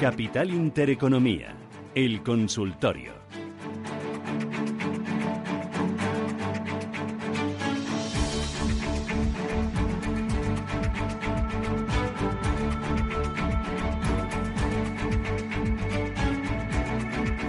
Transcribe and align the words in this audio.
Capital 0.00 0.50
Intereconomía, 0.50 1.56
el 1.92 2.22
consultorio. 2.22 3.10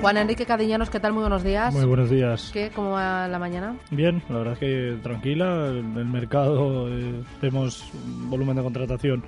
Juan 0.02 0.18
Enrique 0.18 0.48
Cadillanos, 0.48 0.90
¿qué 0.90 1.00
tal? 1.00 1.14
Muy 1.14 1.22
buenos 1.22 1.44
días. 1.44 1.72
Muy 1.72 1.86
buenos 1.86 2.10
días. 2.10 2.50
¿Qué? 2.52 2.72
¿Cómo 2.74 2.92
va 2.92 3.28
la 3.28 3.38
mañana? 3.38 3.76
Bien, 3.92 4.24
la 4.28 4.38
verdad 4.40 4.54
es 4.54 4.60
que 4.60 4.98
tranquila. 5.04 5.68
El 5.68 5.84
mercado 5.84 6.90
eh, 6.90 7.22
vemos 7.44 7.94
un 7.94 8.28
volumen 8.32 8.56
de 8.56 8.64
contratación 8.64 9.24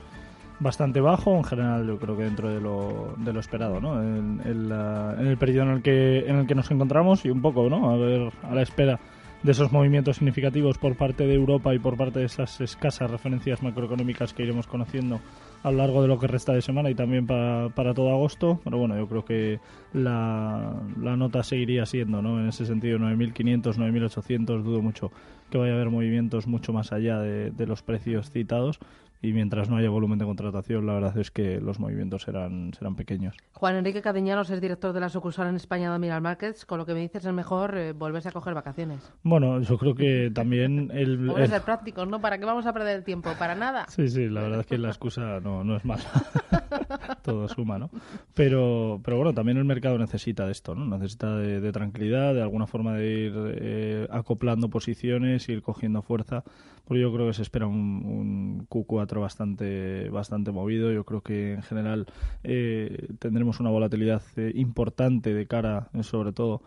bastante 0.61 1.01
bajo, 1.01 1.35
en 1.35 1.43
general 1.43 1.87
yo 1.87 1.97
creo 1.97 2.15
que 2.15 2.23
dentro 2.23 2.49
de 2.49 2.61
lo, 2.61 3.15
de 3.17 3.33
lo 3.33 3.39
esperado, 3.39 3.81
¿no? 3.81 4.01
En, 4.01 4.41
en 4.45 5.27
el 5.27 5.37
periodo 5.37 5.69
en 5.69 5.75
el, 5.77 5.81
que, 5.81 6.19
en 6.19 6.35
el 6.37 6.47
que 6.47 6.55
nos 6.55 6.69
encontramos 6.69 7.25
y 7.25 7.31
un 7.31 7.41
poco, 7.41 7.67
¿no? 7.67 7.89
A 7.89 7.97
ver, 7.97 8.31
a 8.43 8.53
la 8.53 8.61
espera 8.61 8.99
de 9.41 9.51
esos 9.51 9.71
movimientos 9.71 10.17
significativos 10.17 10.77
por 10.77 10.95
parte 10.95 11.25
de 11.25 11.33
Europa 11.33 11.73
y 11.73 11.79
por 11.79 11.97
parte 11.97 12.19
de 12.19 12.25
esas 12.25 12.61
escasas 12.61 13.09
referencias 13.09 13.63
macroeconómicas 13.63 14.35
que 14.35 14.43
iremos 14.43 14.67
conociendo 14.67 15.19
a 15.63 15.71
lo 15.71 15.77
largo 15.77 16.03
de 16.03 16.07
lo 16.07 16.19
que 16.19 16.27
resta 16.27 16.53
de 16.53 16.61
semana 16.61 16.91
y 16.91 16.95
también 16.95 17.25
para, 17.25 17.69
para 17.69 17.95
todo 17.95 18.11
agosto. 18.11 18.61
Pero 18.63 18.77
bueno, 18.77 18.95
yo 18.97 19.07
creo 19.07 19.25
que 19.25 19.59
la, 19.93 20.75
la 21.01 21.17
nota 21.17 21.41
seguiría 21.41 21.87
siendo, 21.87 22.21
¿no? 22.21 22.39
En 22.39 22.49
ese 22.49 22.67
sentido, 22.67 22.99
9.500, 22.99 23.77
9.800, 23.77 24.61
dudo 24.61 24.81
mucho 24.83 25.11
que 25.49 25.57
vaya 25.57 25.71
a 25.71 25.75
haber 25.75 25.89
movimientos 25.89 26.45
mucho 26.45 26.71
más 26.71 26.91
allá 26.93 27.19
de, 27.19 27.49
de 27.49 27.65
los 27.65 27.81
precios 27.81 28.29
citados 28.29 28.79
y 29.21 29.33
mientras 29.33 29.69
no 29.69 29.77
haya 29.77 29.89
volumen 29.89 30.17
de 30.17 30.25
contratación, 30.25 30.87
la 30.87 30.93
verdad 30.93 31.15
es 31.17 31.29
que 31.29 31.61
los 31.61 31.79
movimientos 31.79 32.23
serán, 32.23 32.73
serán 32.73 32.95
pequeños. 32.95 33.35
Juan 33.53 33.75
Enrique 33.75 34.01
Cadeñanos 34.01 34.49
es 34.49 34.59
director 34.59 34.93
de 34.93 34.99
la 34.99 35.09
sucursal 35.09 35.47
en 35.47 35.55
España 35.55 35.89
de 35.89 35.95
Admiral 35.95 36.21
Markets. 36.21 36.65
Con 36.65 36.79
lo 36.79 36.85
que 36.85 36.93
me 36.93 37.01
dices, 37.01 37.23
es 37.25 37.33
mejor 37.33 37.77
eh, 37.77 37.93
volverse 37.93 38.29
a 38.29 38.31
coger 38.31 38.55
vacaciones. 38.55 39.13
Bueno, 39.21 39.61
yo 39.61 39.77
creo 39.77 39.93
que 39.93 40.31
también 40.33 40.89
el... 40.91 41.17
Vamos 41.27 41.41
a 41.41 41.47
ser 41.47 41.61
prácticos, 41.61 42.07
¿no? 42.07 42.19
¿Para 42.19 42.39
qué 42.39 42.45
vamos 42.45 42.65
a 42.65 42.73
perder 42.73 42.97
el 42.97 43.03
tiempo? 43.03 43.31
¿Para 43.37 43.53
nada? 43.53 43.85
Sí, 43.89 44.07
sí, 44.07 44.27
la 44.27 44.41
verdad 44.41 44.61
es 44.61 44.65
que 44.65 44.77
la 44.79 44.89
excusa 44.89 45.39
no, 45.39 45.63
no 45.63 45.75
es 45.75 45.85
mala. 45.85 46.03
Todo 47.21 47.47
suma, 47.47 47.77
¿no? 47.77 47.91
Pero, 48.33 49.01
pero 49.03 49.17
bueno, 49.17 49.33
también 49.33 49.57
el 49.57 49.65
mercado 49.65 49.99
necesita 49.99 50.45
de 50.45 50.51
esto, 50.51 50.73
¿no? 50.73 50.85
Necesita 50.97 51.35
de, 51.35 51.71
tranquilidad, 51.71 52.33
de 52.33 52.41
alguna 52.41 52.65
forma 52.65 52.95
de 52.95 53.07
ir 53.07 53.33
eh, 53.37 54.07
acoplando 54.09 54.69
posiciones, 54.69 55.47
ir 55.47 55.61
cogiendo 55.61 56.01
fuerza, 56.01 56.43
porque 56.85 57.01
yo 57.01 57.13
creo 57.13 57.27
que 57.27 57.33
se 57.33 57.43
espera 57.43 57.67
un, 57.67 57.77
un 57.77 58.67
Q4 58.67 59.10
bastante, 59.19 60.09
bastante 60.09 60.51
movido. 60.51 60.91
Yo 60.91 61.03
creo 61.03 61.21
que 61.21 61.53
en 61.53 61.63
general 61.63 62.05
eh, 62.43 63.07
tendremos 63.19 63.59
una 63.59 63.69
volatilidad 63.69 64.21
eh, 64.37 64.51
importante 64.55 65.33
de 65.33 65.47
cara, 65.47 65.89
eh, 65.93 66.03
sobre 66.03 66.31
todo, 66.31 66.61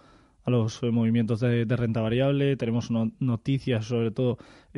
a 0.45 0.51
los 0.51 0.83
movimientos 0.83 1.41
de, 1.41 1.65
renta 1.65 2.03
variable. 2.03 2.57
Tenemos 2.57 2.91
noticias, 2.91 3.87
sobre 3.87 4.11
todo 4.11 4.37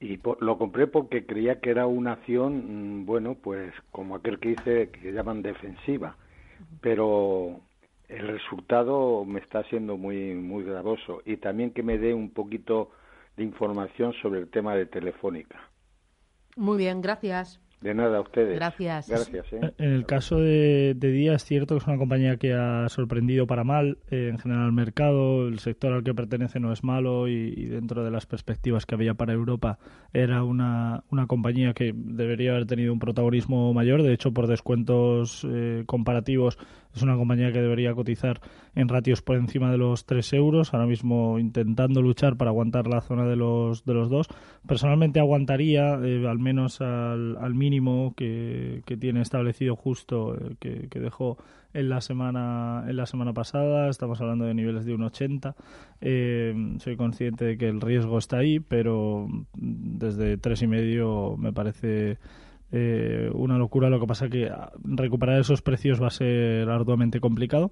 y 0.00 0.20
lo 0.40 0.58
compré 0.58 0.86
porque 0.86 1.24
creía 1.24 1.60
que 1.60 1.70
era 1.70 1.86
una 1.86 2.12
acción 2.12 3.02
mm, 3.02 3.06
bueno 3.06 3.36
pues 3.36 3.72
como 3.90 4.16
aquel 4.16 4.38
que 4.38 4.50
dice 4.50 4.90
que 4.90 5.12
llaman 5.12 5.42
defensiva 5.42 6.16
pero 6.80 7.60
el 8.08 8.28
resultado 8.28 9.24
me 9.24 9.40
está 9.40 9.62
siendo 9.64 9.96
muy 9.96 10.34
muy 10.34 10.64
gravoso 10.64 11.22
y 11.24 11.36
también 11.38 11.70
que 11.72 11.82
me 11.82 11.98
dé 11.98 12.12
un 12.12 12.30
poquito 12.30 12.90
de 13.36 13.44
información 13.44 14.12
sobre 14.22 14.40
el 14.40 14.48
tema 14.48 14.74
de 14.74 14.86
Telefónica. 14.86 15.58
Muy 16.56 16.78
bien, 16.78 17.00
gracias. 17.00 17.60
De 17.84 17.92
nada, 17.92 18.16
a 18.16 18.20
ustedes. 18.22 18.54
Gracias. 18.56 19.10
Gracias. 19.10 19.52
¿eh? 19.52 19.74
En 19.76 19.92
el 19.92 20.06
caso 20.06 20.38
de, 20.38 20.94
de, 20.96 21.12
Día 21.12 21.34
es 21.34 21.44
cierto 21.44 21.74
que 21.74 21.82
es 21.82 21.86
una 21.86 21.98
compañía 21.98 22.38
que 22.38 22.54
ha 22.54 22.88
sorprendido 22.88 23.46
para 23.46 23.62
mal 23.62 23.98
eh, 24.10 24.28
en 24.30 24.38
general 24.38 24.64
el 24.68 24.72
mercado. 24.72 25.46
El 25.46 25.58
sector 25.58 25.92
al 25.92 26.02
que 26.02 26.14
pertenece 26.14 26.60
no 26.60 26.72
es 26.72 26.82
malo 26.82 27.28
y, 27.28 27.66
dentro 27.66 28.02
de 28.02 28.10
las 28.10 28.24
perspectivas 28.24 28.86
que 28.86 28.94
había 28.94 29.12
para 29.12 29.34
Europa 29.34 29.78
era 30.14 30.44
una, 30.44 31.04
una 31.10 31.26
compañía 31.26 31.74
que 31.74 31.92
debería 31.94 32.52
haber 32.52 32.64
tenido 32.64 32.90
un 32.90 33.00
protagonismo 33.00 33.74
mayor. 33.74 34.02
De 34.02 34.14
hecho, 34.14 34.32
por 34.32 34.46
descuentos 34.46 35.46
eh, 35.46 35.82
comparativos 35.84 36.56
es 36.94 37.02
una 37.02 37.16
compañía 37.16 37.52
que 37.52 37.60
debería 37.60 37.94
cotizar 37.94 38.40
en 38.74 38.88
ratios 38.88 39.22
por 39.22 39.36
encima 39.36 39.70
de 39.70 39.78
los 39.78 40.06
3 40.06 40.32
euros, 40.34 40.72
ahora 40.72 40.86
mismo 40.86 41.38
intentando 41.38 42.02
luchar 42.02 42.36
para 42.36 42.50
aguantar 42.50 42.86
la 42.86 43.00
zona 43.00 43.26
de 43.26 43.36
los, 43.36 43.84
de 43.84 43.94
los 43.94 44.10
dos. 44.10 44.28
Personalmente 44.66 45.20
aguantaría 45.20 45.94
eh, 46.02 46.26
al 46.28 46.38
menos 46.38 46.80
al, 46.80 47.36
al 47.36 47.54
mínimo 47.54 48.14
que, 48.16 48.82
tiene 49.00 49.22
establecido 49.22 49.74
justo, 49.74 50.36
eh, 50.36 50.56
que, 50.60 50.88
que, 50.88 51.00
dejó 51.00 51.36
en 51.72 51.88
la 51.88 52.00
semana 52.00 52.84
en 52.88 52.96
la 52.96 53.06
semana 53.06 53.32
pasada. 53.32 53.88
Estamos 53.90 54.20
hablando 54.20 54.44
de 54.44 54.54
niveles 54.54 54.84
de 54.84 54.94
1,80. 54.94 55.54
Eh, 56.00 56.76
soy 56.78 56.96
consciente 56.96 57.44
de 57.44 57.58
que 57.58 57.68
el 57.68 57.80
riesgo 57.80 58.18
está 58.18 58.38
ahí, 58.38 58.60
pero 58.60 59.28
desde 59.54 60.38
tres 60.38 60.62
y 60.62 60.68
medio 60.68 61.36
me 61.36 61.52
parece 61.52 62.18
eh, 62.76 63.30
una 63.32 63.56
locura. 63.56 63.88
Lo 63.88 64.00
que 64.00 64.06
pasa 64.06 64.28
que 64.28 64.48
ah, 64.48 64.72
recuperar 64.82 65.38
esos 65.38 65.62
precios 65.62 66.02
va 66.02 66.08
a 66.08 66.10
ser 66.10 66.68
arduamente 66.68 67.20
complicado. 67.20 67.70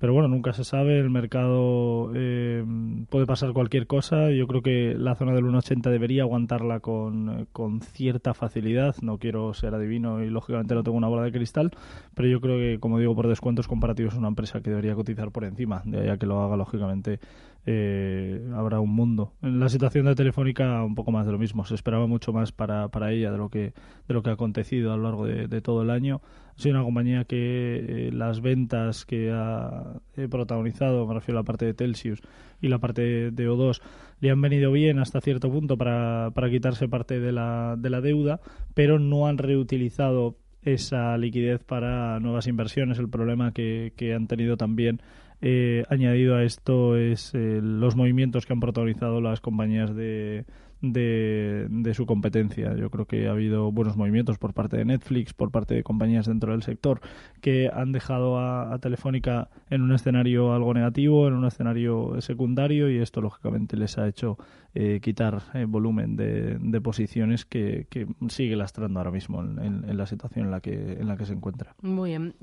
Pero 0.00 0.14
bueno, 0.14 0.28
nunca 0.28 0.54
se 0.54 0.64
sabe, 0.64 0.98
el 0.98 1.10
mercado 1.10 2.10
eh, 2.14 2.64
puede 3.10 3.26
pasar 3.26 3.52
cualquier 3.52 3.86
cosa. 3.86 4.30
Yo 4.30 4.46
creo 4.46 4.62
que 4.62 4.94
la 4.96 5.14
zona 5.14 5.32
del 5.32 5.44
1,80 5.44 5.90
debería 5.90 6.22
aguantarla 6.22 6.80
con, 6.80 7.46
con, 7.52 7.82
cierta 7.82 8.32
facilidad. 8.32 8.96
No 9.02 9.18
quiero 9.18 9.52
ser 9.52 9.74
adivino 9.74 10.22
y 10.24 10.30
lógicamente 10.30 10.74
no 10.74 10.82
tengo 10.82 10.96
una 10.96 11.08
bola 11.08 11.22
de 11.22 11.32
cristal, 11.32 11.70
pero 12.14 12.28
yo 12.28 12.40
creo 12.40 12.56
que, 12.56 12.80
como 12.80 12.98
digo, 12.98 13.14
por 13.14 13.28
descuentos 13.28 13.68
comparativos 13.68 14.14
es 14.14 14.18
una 14.18 14.28
empresa 14.28 14.62
que 14.62 14.70
debería 14.70 14.94
cotizar 14.94 15.30
por 15.32 15.44
encima. 15.44 15.82
De 15.84 16.00
allá 16.00 16.16
que 16.16 16.24
lo 16.24 16.42
haga, 16.42 16.56
lógicamente, 16.56 17.20
eh, 17.66 18.42
habrá 18.54 18.80
un 18.80 18.94
mundo. 18.94 19.34
En 19.42 19.60
la 19.60 19.68
situación 19.68 20.06
de 20.06 20.14
Telefónica, 20.14 20.82
un 20.82 20.94
poco 20.94 21.12
más 21.12 21.26
de 21.26 21.32
lo 21.32 21.38
mismo. 21.38 21.66
Se 21.66 21.74
esperaba 21.74 22.06
mucho 22.06 22.32
más 22.32 22.52
para, 22.52 22.88
para 22.88 23.12
ella 23.12 23.30
de 23.30 23.36
lo 23.36 23.50
que 23.50 23.74
de 24.08 24.14
lo 24.14 24.22
que 24.22 24.30
ha 24.30 24.32
acontecido 24.32 24.92
a 24.92 24.96
lo 24.96 25.04
largo 25.04 25.26
de, 25.26 25.60
todo 25.60 25.82
el 25.82 25.90
año. 25.90 26.20
Sido 26.60 26.74
una 26.74 26.84
compañía 26.84 27.24
que 27.24 28.08
eh, 28.08 28.10
las 28.12 28.40
ventas 28.40 29.06
que 29.06 29.30
ha 29.32 30.00
protagonizado, 30.28 31.06
me 31.06 31.14
refiero 31.14 31.38
a 31.38 31.42
la 31.42 31.46
parte 31.46 31.64
de 31.64 31.74
Telsius 31.74 32.20
y 32.60 32.68
la 32.68 32.78
parte 32.78 33.30
de 33.30 33.48
O2, 33.48 33.80
le 34.20 34.30
han 34.30 34.40
venido 34.40 34.70
bien 34.70 34.98
hasta 34.98 35.20
cierto 35.20 35.50
punto 35.50 35.78
para, 35.78 36.30
para 36.34 36.50
quitarse 36.50 36.86
parte 36.86 37.18
de 37.18 37.32
la, 37.32 37.76
de 37.78 37.88
la 37.88 38.02
deuda, 38.02 38.40
pero 38.74 38.98
no 38.98 39.26
han 39.26 39.38
reutilizado 39.38 40.36
esa 40.62 41.16
liquidez 41.16 41.64
para 41.64 42.20
nuevas 42.20 42.46
inversiones. 42.46 42.98
El 42.98 43.08
problema 43.08 43.52
que, 43.52 43.92
que 43.96 44.14
han 44.14 44.26
tenido 44.26 44.56
también 44.56 45.00
eh, 45.40 45.84
añadido 45.88 46.36
a 46.36 46.44
esto 46.44 46.96
es 46.96 47.34
eh, 47.34 47.60
los 47.62 47.96
movimientos 47.96 48.44
que 48.44 48.52
han 48.52 48.60
protagonizado 48.60 49.22
las 49.22 49.40
compañías 49.40 49.94
de, 49.94 50.44
de, 50.80 51.92
su 51.94 52.06
competencia. 52.06 52.74
Yo 52.74 52.90
creo 52.90 53.06
que 53.06 53.28
ha 53.28 53.32
habido 53.32 53.72
buenos 53.72 53.96
movimientos 53.96 54.38
por 54.38 54.54
parte 54.54 54.76
de 54.76 54.84
Netflix, 54.84 55.34
por 55.34 55.50
parte 55.50 55.74
de 55.74 55.82
compañías 55.82 56.26
dentro 56.26 56.52
del 56.52 56.62
sector 56.62 57.00
que 57.40 57.70
han 57.72 57.92
dejado 57.92 58.38
a, 58.38 58.78
Telefónica 58.80 59.48
en 59.68 59.82
un 59.82 59.92
escenario 59.92 60.54
algo 60.54 60.72
negativo, 60.72 61.28
en 61.28 61.34
un 61.34 61.44
escenario 61.44 62.20
secundario 62.20 62.88
y 62.88 62.98
esto 62.98 63.20
lógicamente 63.20 63.76
les 63.76 63.98
ha 63.98 64.08
hecho 64.08 64.38
eh, 64.74 65.00
quitar 65.02 65.38
volumen 65.66 66.16
de, 66.16 66.80
posiciones 66.80 67.44
que, 67.44 67.86
sigue 68.28 68.56
lastrando 68.56 69.00
ahora 69.00 69.10
mismo 69.10 69.42
en, 69.42 69.96
la 69.96 70.06
situación 70.06 70.46
en 70.46 70.50
la 70.50 70.60
que 70.60 70.92
en 70.92 71.08
la 71.08 71.16
que 71.16 71.24
se 71.24 71.34
encuentra. 71.34 71.74
Muy 71.82 72.10
bien, 72.10 72.34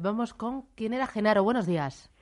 vamos 0.00 0.32
con 0.32 0.62
quién 0.76 0.94
era 0.94 1.06
Genaro. 1.06 1.42
Buenos 1.42 1.66
días. 1.66 2.12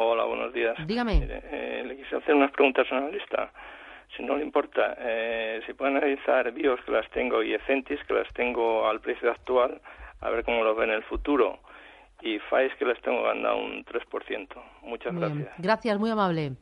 Hola, 0.00 0.24
buenos 0.26 0.52
días. 0.52 0.76
Dígame. 0.86 1.26
Eh, 1.28 1.82
le 1.84 1.96
quise 1.96 2.14
hacer 2.14 2.32
unas 2.32 2.52
preguntas 2.52 2.86
a 2.92 2.98
una 2.98 3.08
lista. 3.08 3.50
Si 3.50 3.77
no 4.22 4.36
le 4.36 4.44
importa, 4.44 4.96
eh, 4.98 5.60
si 5.66 5.72
puede 5.74 5.92
analizar 5.92 6.50
BIOS, 6.52 6.80
que 6.84 6.92
las 6.92 7.08
tengo, 7.10 7.42
y 7.42 7.54
Ecentis, 7.54 8.02
que 8.04 8.14
las 8.14 8.32
tengo 8.34 8.88
al 8.88 9.00
precio 9.00 9.30
actual, 9.30 9.80
a 10.20 10.30
ver 10.30 10.44
cómo 10.44 10.64
lo 10.64 10.74
ve 10.74 10.84
en 10.84 10.92
el 10.92 11.02
futuro. 11.04 11.60
y 12.20 12.40
FAES 12.50 12.74
que 12.78 12.84
las 12.84 13.00
tengo 13.02 13.22
ganado 13.22 13.58
un 13.58 13.84
3%. 13.84 14.48
Muchas 14.82 15.14
gracias. 15.14 15.50
Gracias, 15.58 15.98
muy 16.00 16.10
amable. 16.10 16.52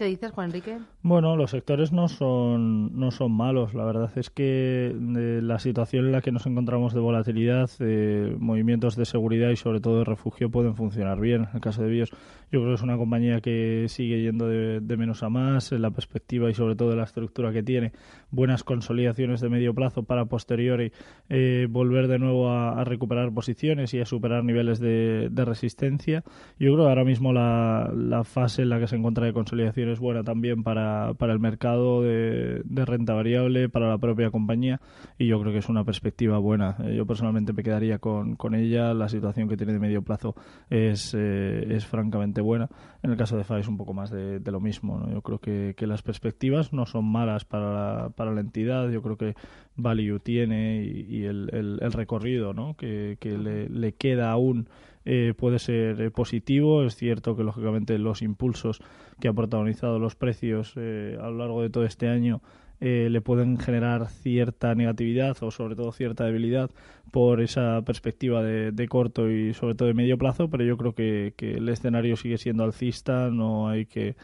¿Qué 0.00 0.06
dices, 0.06 0.32
Juan 0.32 0.46
Enrique? 0.46 0.78
Bueno, 1.02 1.36
los 1.36 1.50
sectores 1.50 1.92
no 1.92 2.08
son, 2.08 2.98
no 2.98 3.10
son 3.10 3.32
malos. 3.32 3.74
La 3.74 3.84
verdad 3.84 4.10
es 4.16 4.30
que 4.30 4.86
eh, 4.86 5.40
la 5.42 5.58
situación 5.58 6.06
en 6.06 6.12
la 6.12 6.22
que 6.22 6.32
nos 6.32 6.46
encontramos 6.46 6.94
de 6.94 7.00
volatilidad, 7.00 7.68
eh, 7.80 8.34
movimientos 8.38 8.96
de 8.96 9.04
seguridad 9.04 9.50
y 9.50 9.56
sobre 9.56 9.80
todo 9.80 9.98
de 9.98 10.04
refugio 10.04 10.50
pueden 10.50 10.74
funcionar 10.74 11.20
bien. 11.20 11.48
En 11.50 11.56
el 11.56 11.60
caso 11.60 11.82
de 11.82 11.90
BIOS, 11.90 12.12
yo 12.50 12.60
creo 12.60 12.68
que 12.68 12.74
es 12.76 12.82
una 12.82 12.96
compañía 12.96 13.42
que 13.42 13.84
sigue 13.90 14.22
yendo 14.22 14.48
de, 14.48 14.96
menos 14.96 15.22
a 15.22 15.28
más 15.28 15.70
en 15.70 15.82
la 15.82 15.90
perspectiva 15.90 16.48
y 16.48 16.54
sobre 16.54 16.76
todo 16.76 16.88
de 16.88 16.96
la 16.96 17.04
estructura 17.04 17.52
que 17.52 17.62
tiene. 17.62 17.92
Buenas 18.30 18.64
consolidaciones 18.64 19.42
de 19.42 19.50
medio 19.50 19.74
plazo 19.74 20.04
para 20.04 20.24
posteriori 20.24 20.92
eh, 21.28 21.66
volver 21.68 22.08
de 22.08 22.18
nuevo 22.18 22.48
a, 22.48 22.82
recuperar 22.84 23.34
posiciones 23.34 23.92
y 23.92 24.00
a 24.00 24.06
superar 24.06 24.44
niveles 24.44 24.80
de, 24.80 25.30
resistencia. 25.44 26.24
Yo 26.58 26.72
creo 26.72 26.84
que 26.84 26.88
ahora 26.88 27.04
mismo 27.04 27.34
la, 27.34 27.92
la 27.94 28.24
fase 28.24 28.62
en 28.62 28.70
la 28.70 28.80
que 28.80 28.86
se 28.86 28.96
encuentra 28.96 29.26
de 29.26 29.32
consolidación 29.32 29.89
es 29.92 29.98
buena 30.00 30.24
también 30.24 30.62
para, 30.62 31.14
para 31.14 31.32
el 31.32 31.40
mercado 31.40 32.02
de, 32.02 32.62
renta 32.84 33.14
variable, 33.14 33.68
para 33.68 33.88
la 33.88 33.98
propia 33.98 34.30
compañía 34.30 34.80
y 35.18 35.26
yo 35.26 35.40
creo 35.40 35.52
que 35.52 35.58
es 35.58 35.68
una 35.68 35.84
perspectiva 35.84 36.38
buena. 36.38 36.76
Eh, 36.84 36.94
yo 36.96 37.06
personalmente 37.06 37.52
me 37.52 37.62
quedaría 37.62 37.98
con, 37.98 38.36
con 38.36 38.54
ella. 38.54 38.94
La 38.94 39.08
situación 39.08 39.48
que 39.48 39.56
tiene 39.56 39.72
de 39.72 39.78
medio 39.78 40.02
plazo 40.02 40.34
es, 40.68 41.14
eh, 41.16 41.74
es 41.74 41.86
francamente 41.86 42.40
buena. 42.40 42.68
En 43.02 43.10
el 43.10 43.16
caso 43.16 43.36
de 43.36 43.44
FA 43.44 43.58
es 43.58 43.68
un 43.68 43.76
poco 43.76 43.94
más 43.94 44.10
de, 44.10 44.40
lo 44.50 44.60
mismo. 44.60 45.08
Yo 45.12 45.22
creo 45.22 45.38
que, 45.38 45.74
que, 45.76 45.86
las 45.86 46.02
perspectivas 46.02 46.72
no 46.72 46.86
son 46.86 47.04
malas 47.04 47.44
para 47.44 47.72
la, 47.72 48.10
para 48.10 48.32
la 48.32 48.40
entidad. 48.40 48.90
Yo 48.90 49.00
creo 49.02 49.16
que 49.16 49.34
Value 49.76 50.18
tiene 50.18 50.84
y, 50.84 51.24
el, 51.24 51.50
el, 51.52 51.92
recorrido 51.92 52.52
¿no? 52.52 52.74
que, 52.74 53.16
que 53.20 53.38
le, 53.38 53.68
le 53.68 53.92
queda 53.92 54.30
aún 54.30 54.68
eh, 55.04 55.34
puede 55.36 55.58
ser 55.58 56.00
eh, 56.00 56.10
positivo. 56.10 56.84
Es 56.84 56.96
cierto 56.96 57.36
que, 57.36 57.44
lógicamente, 57.44 57.98
los 57.98 58.22
impulsos 58.22 58.80
que 59.20 59.28
han 59.28 59.34
protagonizado 59.34 59.98
los 59.98 60.14
precios 60.16 60.74
eh, 60.76 61.16
a 61.20 61.30
lo 61.30 61.38
largo 61.38 61.62
de 61.62 61.70
todo 61.70 61.84
este 61.84 62.08
año 62.08 62.42
le 62.82 63.20
pueden 63.20 63.58
generar 63.58 64.08
cierta 64.08 64.74
negatividad 64.74 65.36
o, 65.42 65.50
sobre 65.50 65.76
todo, 65.76 65.92
cierta 65.92 66.24
debilidad 66.24 66.70
por 67.10 67.42
esa 67.42 67.82
perspectiva 67.82 68.42
de, 68.42 68.88
corto 68.88 69.30
y, 69.30 69.52
sobre 69.52 69.74
todo, 69.74 69.88
de 69.88 69.92
medio 69.92 70.16
plazo. 70.16 70.48
Pero 70.48 70.64
yo 70.64 70.78
creo 70.78 70.94
que, 70.94 71.34
que 71.36 71.58
el 71.58 71.68
escenario 71.68 72.16
sigue 72.16 72.38
siendo 72.38 72.64
alcista. 72.64 73.28
No 73.28 73.68
hay 73.68 73.84
que 73.84 74.16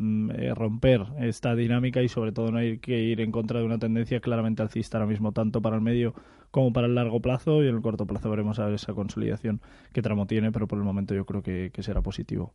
Mm, 0.00 0.30
eh, 0.30 0.54
romper 0.54 1.04
esta 1.18 1.56
dinámica 1.56 2.00
y 2.02 2.08
sobre 2.08 2.30
todo 2.30 2.52
no 2.52 2.58
hay 2.58 2.78
que 2.78 3.00
ir 3.00 3.20
en 3.20 3.32
contra 3.32 3.58
de 3.58 3.66
una 3.66 3.80
tendencia 3.80 4.20
claramente 4.20 4.62
alcista 4.62 4.96
ahora 4.96 5.08
mismo, 5.08 5.32
tanto 5.32 5.60
para 5.60 5.74
el 5.74 5.82
medio 5.82 6.14
como 6.50 6.72
para 6.72 6.86
el 6.86 6.94
largo 6.94 7.20
plazo 7.20 7.62
y 7.62 7.68
en 7.68 7.76
el 7.76 7.82
corto 7.82 8.06
plazo 8.06 8.30
veremos 8.30 8.58
a 8.58 8.66
ver 8.66 8.74
esa 8.74 8.94
consolidación 8.94 9.60
que 9.92 10.02
tramo 10.02 10.26
tiene, 10.26 10.52
pero 10.52 10.66
por 10.66 10.78
el 10.78 10.84
momento 10.84 11.14
yo 11.14 11.24
creo 11.24 11.42
que, 11.42 11.70
será 11.80 12.02
positivo. 12.02 12.52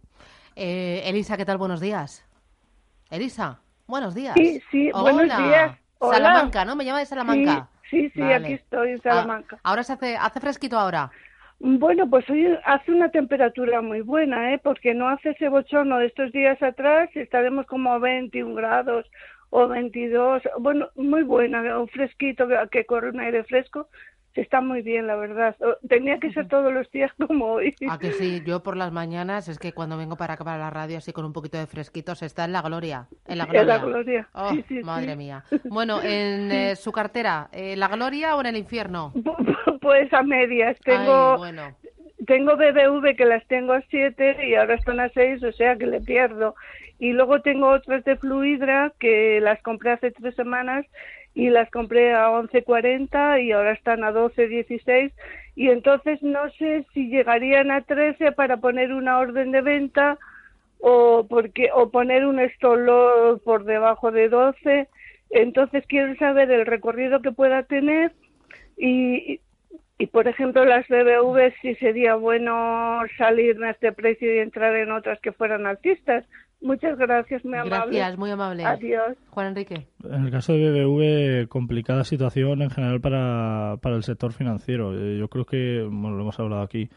Eh, 0.56 1.02
Elisa, 1.06 1.38
¿qué 1.38 1.46
tal? 1.46 1.58
Buenos 1.58 1.80
días. 1.80 2.26
Elisa, 3.10 3.60
buenos 3.88 4.16
días. 4.16 4.36
Sí, 4.38 4.62
sí, 4.72 4.92
buenos 4.92 5.24
días. 5.24 5.78
Salamanca, 6.00 6.66
¿no? 6.66 6.76
Me 6.76 6.86
llama 6.86 7.00
de 7.00 7.06
Salamanca. 7.06 7.70
Sí, 7.90 8.10
sí, 8.10 8.22
aquí 8.22 8.54
estoy 8.54 8.92
en 8.92 8.98
ah, 9.00 9.02
Salamanca. 9.04 9.60
ahora 9.64 9.84
se 9.84 9.94
hace, 9.94 10.18
hace 10.18 10.40
fresquito 10.40 10.78
ahora. 10.78 11.12
Bueno, 11.60 12.10
pues 12.10 12.30
hoy 12.30 12.46
hace 12.66 12.92
una 12.92 13.10
temperatura 13.10 13.82
muy 13.82 14.02
buena, 14.02 14.54
¿eh? 14.54 14.60
Porque 14.62 14.94
no 14.94 15.08
hace 15.08 15.30
ese 15.30 15.48
bochorno 15.48 15.98
de 16.00 16.08
estos 16.08 16.32
días 16.34 16.62
atrás, 16.62 17.10
estaremos 17.14 17.66
como 17.68 17.94
a 17.94 18.00
21 18.00 18.54
grados 18.56 19.06
o 19.56 19.68
22, 19.68 20.42
bueno, 20.60 20.90
muy 20.96 21.22
buena, 21.22 21.80
un 21.80 21.88
fresquito 21.88 22.48
que 22.72 22.86
corre 22.86 23.12
un 23.12 23.20
aire 23.20 23.44
fresco, 23.44 23.88
está 24.34 24.62
muy 24.62 24.82
bien, 24.82 25.06
la 25.06 25.16
verdad. 25.16 25.56
Tenía 25.88 26.20
que 26.20 26.34
ser 26.34 26.48
todos 26.48 26.74
los 26.74 26.90
días 26.90 27.12
como 27.28 27.46
hoy. 27.46 27.76
Ah, 27.88 28.00
que 28.00 28.14
sí, 28.14 28.42
yo 28.48 28.64
por 28.64 28.76
las 28.76 28.92
mañanas 28.92 29.48
es 29.48 29.60
que 29.60 29.72
cuando 29.72 29.96
vengo 29.96 30.16
para 30.16 30.34
acá 30.34 30.44
para 30.44 30.58
la 30.58 30.72
radio 30.72 30.98
así 30.98 31.14
con 31.14 31.24
un 31.24 31.34
poquito 31.34 31.60
de 31.60 31.68
fresquito 31.68 32.16
se 32.16 32.26
está 32.26 32.46
en 32.46 32.54
la 32.54 32.64
gloria. 32.64 33.06
En 33.28 33.38
la 33.38 33.46
gloria. 33.46 33.62
En 33.62 33.68
la 33.68 33.78
gloria. 33.78 34.30
Oh, 34.34 34.54
madre 34.84 35.16
mía. 35.16 35.44
Bueno, 35.66 36.02
en 36.02 36.52
eh, 36.52 36.76
su 36.76 36.92
cartera, 36.92 37.48
¿en 37.52 37.80
la 37.80 37.90
gloria 37.90 38.36
o 38.36 38.42
en 38.42 38.48
el 38.48 38.58
infierno? 38.58 39.14
Pues 39.82 40.12
a 40.14 40.24
medias. 40.24 40.80
Tengo, 40.80 41.38
bueno. 41.38 41.76
tengo 42.26 42.56
BBV 42.56 43.18
que 43.18 43.26
las 43.26 43.46
tengo 43.48 43.74
a 43.74 43.82
7 43.90 44.48
y 44.48 44.56
ahora 44.56 44.76
están 44.76 45.02
a 45.02 45.10
6, 45.10 45.44
o 45.44 45.52
sea 45.52 45.76
que 45.76 45.86
le 45.86 46.00
pierdo. 46.00 46.56
Y 47.04 47.12
luego 47.12 47.42
tengo 47.42 47.68
otras 47.68 48.06
de 48.06 48.16
Fluidra 48.16 48.94
que 48.98 49.42
las 49.42 49.62
compré 49.62 49.92
hace 49.92 50.12
tres 50.12 50.36
semanas 50.36 50.86
y 51.36 51.50
las 51.50 51.70
compré 51.70 52.14
a 52.14 52.30
11.40 52.30 53.44
y 53.44 53.52
ahora 53.52 53.74
están 53.74 54.06
a 54.06 54.14
12.16 54.14 55.12
y 55.54 55.68
entonces 55.68 56.24
no 56.24 56.50
sé 56.52 56.86
si 56.94 57.10
llegarían 57.10 57.72
a 57.72 57.82
13 57.82 58.32
para 58.32 58.56
poner 58.56 58.94
una 58.94 59.20
orden 59.20 59.52
de 59.52 59.60
venta 59.60 60.18
o 60.80 61.28
porque 61.30 61.72
o 61.74 61.92
poner 61.92 62.26
un 62.26 62.40
stop 62.40 63.44
por 63.44 63.66
debajo 63.66 64.14
de 64.14 64.30
12 64.30 64.88
entonces 65.32 65.84
quiero 65.90 66.16
saber 66.16 66.52
el 66.52 66.66
recorrido 66.66 67.22
que 67.22 67.34
pueda 67.34 67.64
tener 67.64 68.14
y, 68.78 69.42
y 69.98 70.08
por 70.08 70.30
ejemplo 70.30 70.64
las 70.64 70.88
BBV 70.88 71.52
si 71.62 71.76
sería 71.76 72.16
bueno 72.16 73.02
salir 73.18 73.58
en 73.58 73.66
este 73.66 73.92
precio 73.92 74.34
y 74.34 74.40
entrar 74.40 74.74
en 74.78 74.94
otras 74.94 75.20
que 75.20 75.34
fueran 75.34 75.68
altistas 75.68 76.24
Muchas 76.64 76.98
gracias, 76.98 77.44
muy 77.44 77.58
amable. 77.58 77.98
Gracias, 77.98 78.18
muy 78.18 78.32
amable. 78.32 78.64
Adiós. 78.64 79.18
Juan 79.30 79.48
Enrique. 79.48 79.86
En 80.04 80.24
el 80.26 80.32
caso 80.32 80.54
de 80.54 80.72
BBV, 80.72 81.50
complicada 81.50 82.06
situación 82.06 82.62
en 82.62 82.70
general 82.70 83.02
para, 83.02 83.76
para 83.82 83.98
el 83.98 84.04
sector 84.04 84.32
financiero. 84.32 84.98
Eh, 84.98 85.18
yo 85.20 85.28
creo 85.28 85.46
que, 85.46 85.84
bueno, 85.84 86.16
lo 86.16 86.22
hemos 86.22 86.40
hablado 86.40 86.62
aquí 86.62 86.90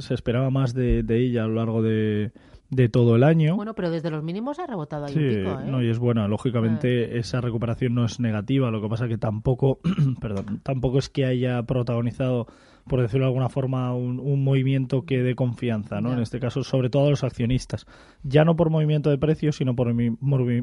se 0.01 0.15
esperaba 0.15 0.51
más 0.51 0.75
de, 0.75 1.05
ella 1.09 1.45
a 1.45 1.47
lo 1.47 1.55
largo 1.55 1.83
de, 1.83 2.33
de 2.71 2.89
todo 2.89 3.17
el 3.17 3.25
año. 3.25 3.57
Bueno, 3.57 3.75
pero 3.75 3.91
desde 3.91 4.11
los 4.11 4.23
mínimos 4.23 4.59
ha 4.59 4.67
rebotado 4.67 5.07
ahí 5.07 5.15
un 5.15 5.29
pico, 5.29 5.61
¿eh? 5.61 5.65
no, 5.67 5.83
y 5.83 5.91
es 5.91 5.99
buena. 5.99 6.29
Lógicamente, 6.29 7.05
ah. 7.05 7.19
esa 7.19 7.41
recuperación 7.41 7.95
no 7.95 8.05
es 8.05 8.21
negativa. 8.21 8.71
Lo 8.71 8.81
que 8.81 8.89
pasa 8.89 9.09
que 9.09 9.19
tampoco, 9.19 9.81
perdón, 10.21 10.61
tampoco 10.63 10.99
es 10.99 11.09
que 11.09 11.27
haya 11.27 11.63
protagonizado 11.65 12.47
por 12.91 13.01
decirlo 13.01 13.27
de 13.27 13.29
alguna 13.29 13.49
forma, 13.49 13.95
un, 13.95 14.43
movimiento 14.43 15.05
que 15.05 15.23
dé 15.23 15.37
confianza, 15.37 16.01
¿no? 16.01 16.13
En 16.13 16.19
este 16.19 16.41
caso, 16.41 16.65
sobre 16.65 16.91
todo 16.91 17.07
a 17.07 17.11
los 17.11 17.23
accionistas. 17.23 17.87
Ya 18.25 18.45
no 18.45 18.57
por 18.57 18.71
movimiento 18.71 19.11
de 19.11 19.19
precios, 19.19 19.57
sino 19.57 19.77
por 19.77 19.95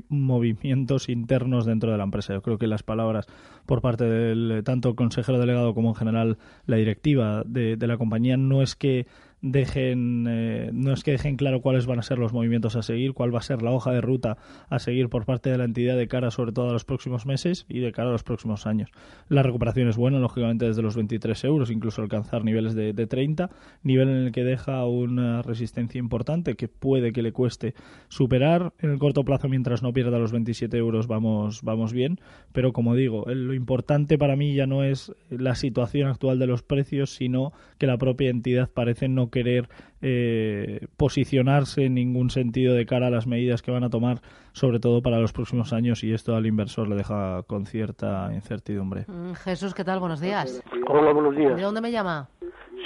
movimientos 0.10 1.08
internos 1.10 1.66
dentro 1.66 1.92
de 1.92 1.98
la 1.98 2.04
empresa. 2.04 2.34
Yo 2.34 2.42
creo 2.42 2.58
que 2.58 2.68
las 2.68 2.84
palabras 2.84 3.28
por 3.66 3.82
parte 3.82 4.06
del 4.06 4.62
tanto 4.66 4.96
consejero 4.96 5.40
delegado 5.40 5.74
como 5.74 5.90
en 5.90 5.96
general 5.96 6.38
la 6.66 6.78
directiva 6.78 7.44
de 7.46 7.78
la 7.78 7.98
compañía 7.98 8.36
no 8.36 8.62
es 8.62 8.76
que 8.76 9.08
dejen 9.42 10.26
eh, 10.28 10.72
no 10.74 10.94
es 10.94 11.04
que 11.04 11.12
dejen 11.12 11.38
claro 11.38 11.62
cuáles 11.62 11.86
van 11.86 12.00
a 12.00 12.02
ser 12.02 12.18
los 12.18 12.34
movimientos 12.34 12.76
a 12.76 12.82
seguir, 12.82 13.14
cuál 13.14 13.34
va 13.34 13.40
a 13.40 13.44
ser 13.44 13.62
la 13.62 13.72
hoja 13.72 13.92
de 13.92 14.02
ruta 14.02 14.38
a 14.70 14.80
seguir 14.80 15.10
por 15.10 15.26
parte 15.26 15.50
de 15.50 15.58
la 15.58 15.66
entidad 15.66 15.96
de 15.96 16.08
cara 16.08 16.32
sobre 16.32 16.52
todo 16.52 16.70
a 16.70 16.74
los 16.74 16.86
próximos 16.86 17.26
meses 17.26 17.66
y 17.70 17.80
de 17.80 17.92
cara 17.92 18.10
a 18.10 18.12
los 18.12 18.24
próximos 18.24 18.66
años. 18.66 18.90
La 19.30 19.44
recuperación 19.44 19.88
es 19.90 19.98
buena, 19.98 20.20
lógicamente 20.20 20.66
desde 20.66 20.82
los 20.82 20.96
23 20.96 21.44
euros, 21.44 21.70
incluso 21.70 22.02
alcanzar 22.02 22.44
niveles 22.44 22.74
de, 22.74 22.94
de 22.94 23.08
30, 23.08 23.50
nivel 23.84 24.10
en 24.10 24.16
el 24.18 24.32
que 24.32 24.44
deja 24.44 24.86
una 24.86 25.42
resistencia 25.42 26.00
importante 26.00 26.56
que 26.56 26.68
puede 26.68 27.12
que 27.14 27.22
le 27.22 27.32
cueste 27.32 27.76
superar 28.10 28.74
en 28.80 28.90
el 28.90 29.00
corto 29.00 29.24
plazo 29.24 29.48
mientras 29.50 29.84
no 29.84 29.94
pierda 29.94 30.18
los 30.18 30.32
27 30.32 30.76
euros 30.78 31.08
vamos, 31.08 31.62
vamos 31.62 31.94
bien, 31.94 32.20
pero 32.54 32.74
como 32.74 32.96
digo, 32.96 33.26
lo 33.28 33.54
importante 33.54 34.18
para 34.18 34.36
mí 34.36 34.56
ya 34.56 34.66
no 34.66 34.84
es 34.84 35.14
la 35.30 35.56
situación 35.56 36.10
actual 36.10 36.40
de 36.40 36.48
los 36.48 36.64
precios, 36.64 37.12
sino 37.12 37.54
que 37.78 37.88
la 37.88 37.98
propia 37.98 38.30
entidad 38.30 38.70
parece 38.70 39.08
no 39.08 39.27
querer 39.30 39.70
eh, 40.02 40.88
posicionarse 40.98 41.86
en 41.86 41.96
ningún 41.96 42.30
sentido 42.30 42.74
de 42.74 42.86
cara 42.86 43.08
a 43.08 43.10
las 43.10 43.28
medidas 43.28 43.62
que 43.62 43.72
van 43.72 43.84
a 43.84 43.90
tomar, 43.90 44.22
sobre 44.54 44.80
todo 44.80 45.02
para 45.02 45.20
los 45.20 45.34
próximos 45.34 45.74
años, 45.74 46.04
y 46.04 46.14
esto 46.14 46.36
al 46.36 46.46
inversor 46.46 46.88
le 46.88 46.96
deja 46.96 47.44
con 47.44 47.66
cierta 47.66 48.30
incertidumbre. 48.34 49.06
Mm, 49.08 49.34
Jesús, 49.34 49.74
¿qué 49.74 49.84
tal? 49.84 50.00
Buenos 50.00 50.22
días. 50.22 50.64
Hola, 50.88 51.12
buenos 51.12 51.36
días. 51.36 51.56
¿De 51.56 51.62
dónde 51.62 51.82
me 51.82 51.92
llama? 51.92 52.30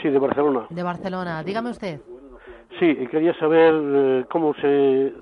Sí, 0.02 0.10
de 0.10 0.20
Barcelona. 0.20 0.68
De 0.70 0.84
Barcelona. 0.84 1.44
Dígame 1.44 1.70
usted. 1.70 2.00
Sí, 2.80 2.96
quería 3.12 3.38
saber 3.38 3.74
eh, 3.76 4.26
cómo 4.30 4.54
se 4.56 5.14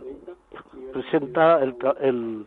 presenta 0.94 1.62
el, 1.62 1.76
el 2.02 2.46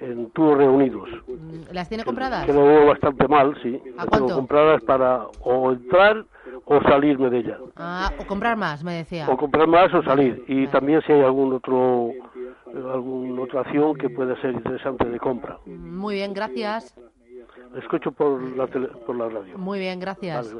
en 0.00 0.30
tubos 0.30 0.58
reunidos. 0.58 1.08
Mm, 1.26 1.72
¿Las 1.72 1.88
tiene 1.88 2.04
compradas? 2.04 2.46
Que 2.46 2.52
lo 2.52 2.64
veo 2.64 2.86
bastante 2.86 3.28
mal, 3.28 3.56
sí. 3.62 3.80
¿A 3.98 4.06
cuánto? 4.06 4.34
compradas 4.34 4.82
para 4.82 5.26
o 5.42 5.72
entrar 5.72 6.24
o 6.72 6.80
salirme 6.82 7.30
de 7.30 7.38
ella. 7.38 7.58
Ah, 7.74 8.12
o 8.16 8.24
comprar 8.24 8.56
más, 8.56 8.84
me 8.84 8.94
decía. 8.94 9.28
O 9.28 9.36
comprar 9.36 9.66
más 9.66 9.92
o 9.92 10.04
salir. 10.04 10.44
Y 10.46 10.68
también 10.68 11.02
si 11.02 11.12
hay 11.12 11.20
algún 11.20 11.52
otro 11.52 12.12
alguna 12.94 13.42
otra 13.42 13.62
acción 13.62 13.96
que 13.96 14.08
pueda 14.08 14.40
ser 14.40 14.52
interesante 14.52 15.04
de 15.04 15.18
compra. 15.18 15.58
Muy 15.66 16.14
bien, 16.14 16.32
gracias. 16.32 16.94
Escucho 17.76 18.12
por 18.12 18.40
la, 18.56 18.68
por 18.68 19.16
la 19.16 19.28
radio. 19.28 19.58
Muy 19.58 19.80
bien, 19.80 19.98
gracias. 19.98 20.54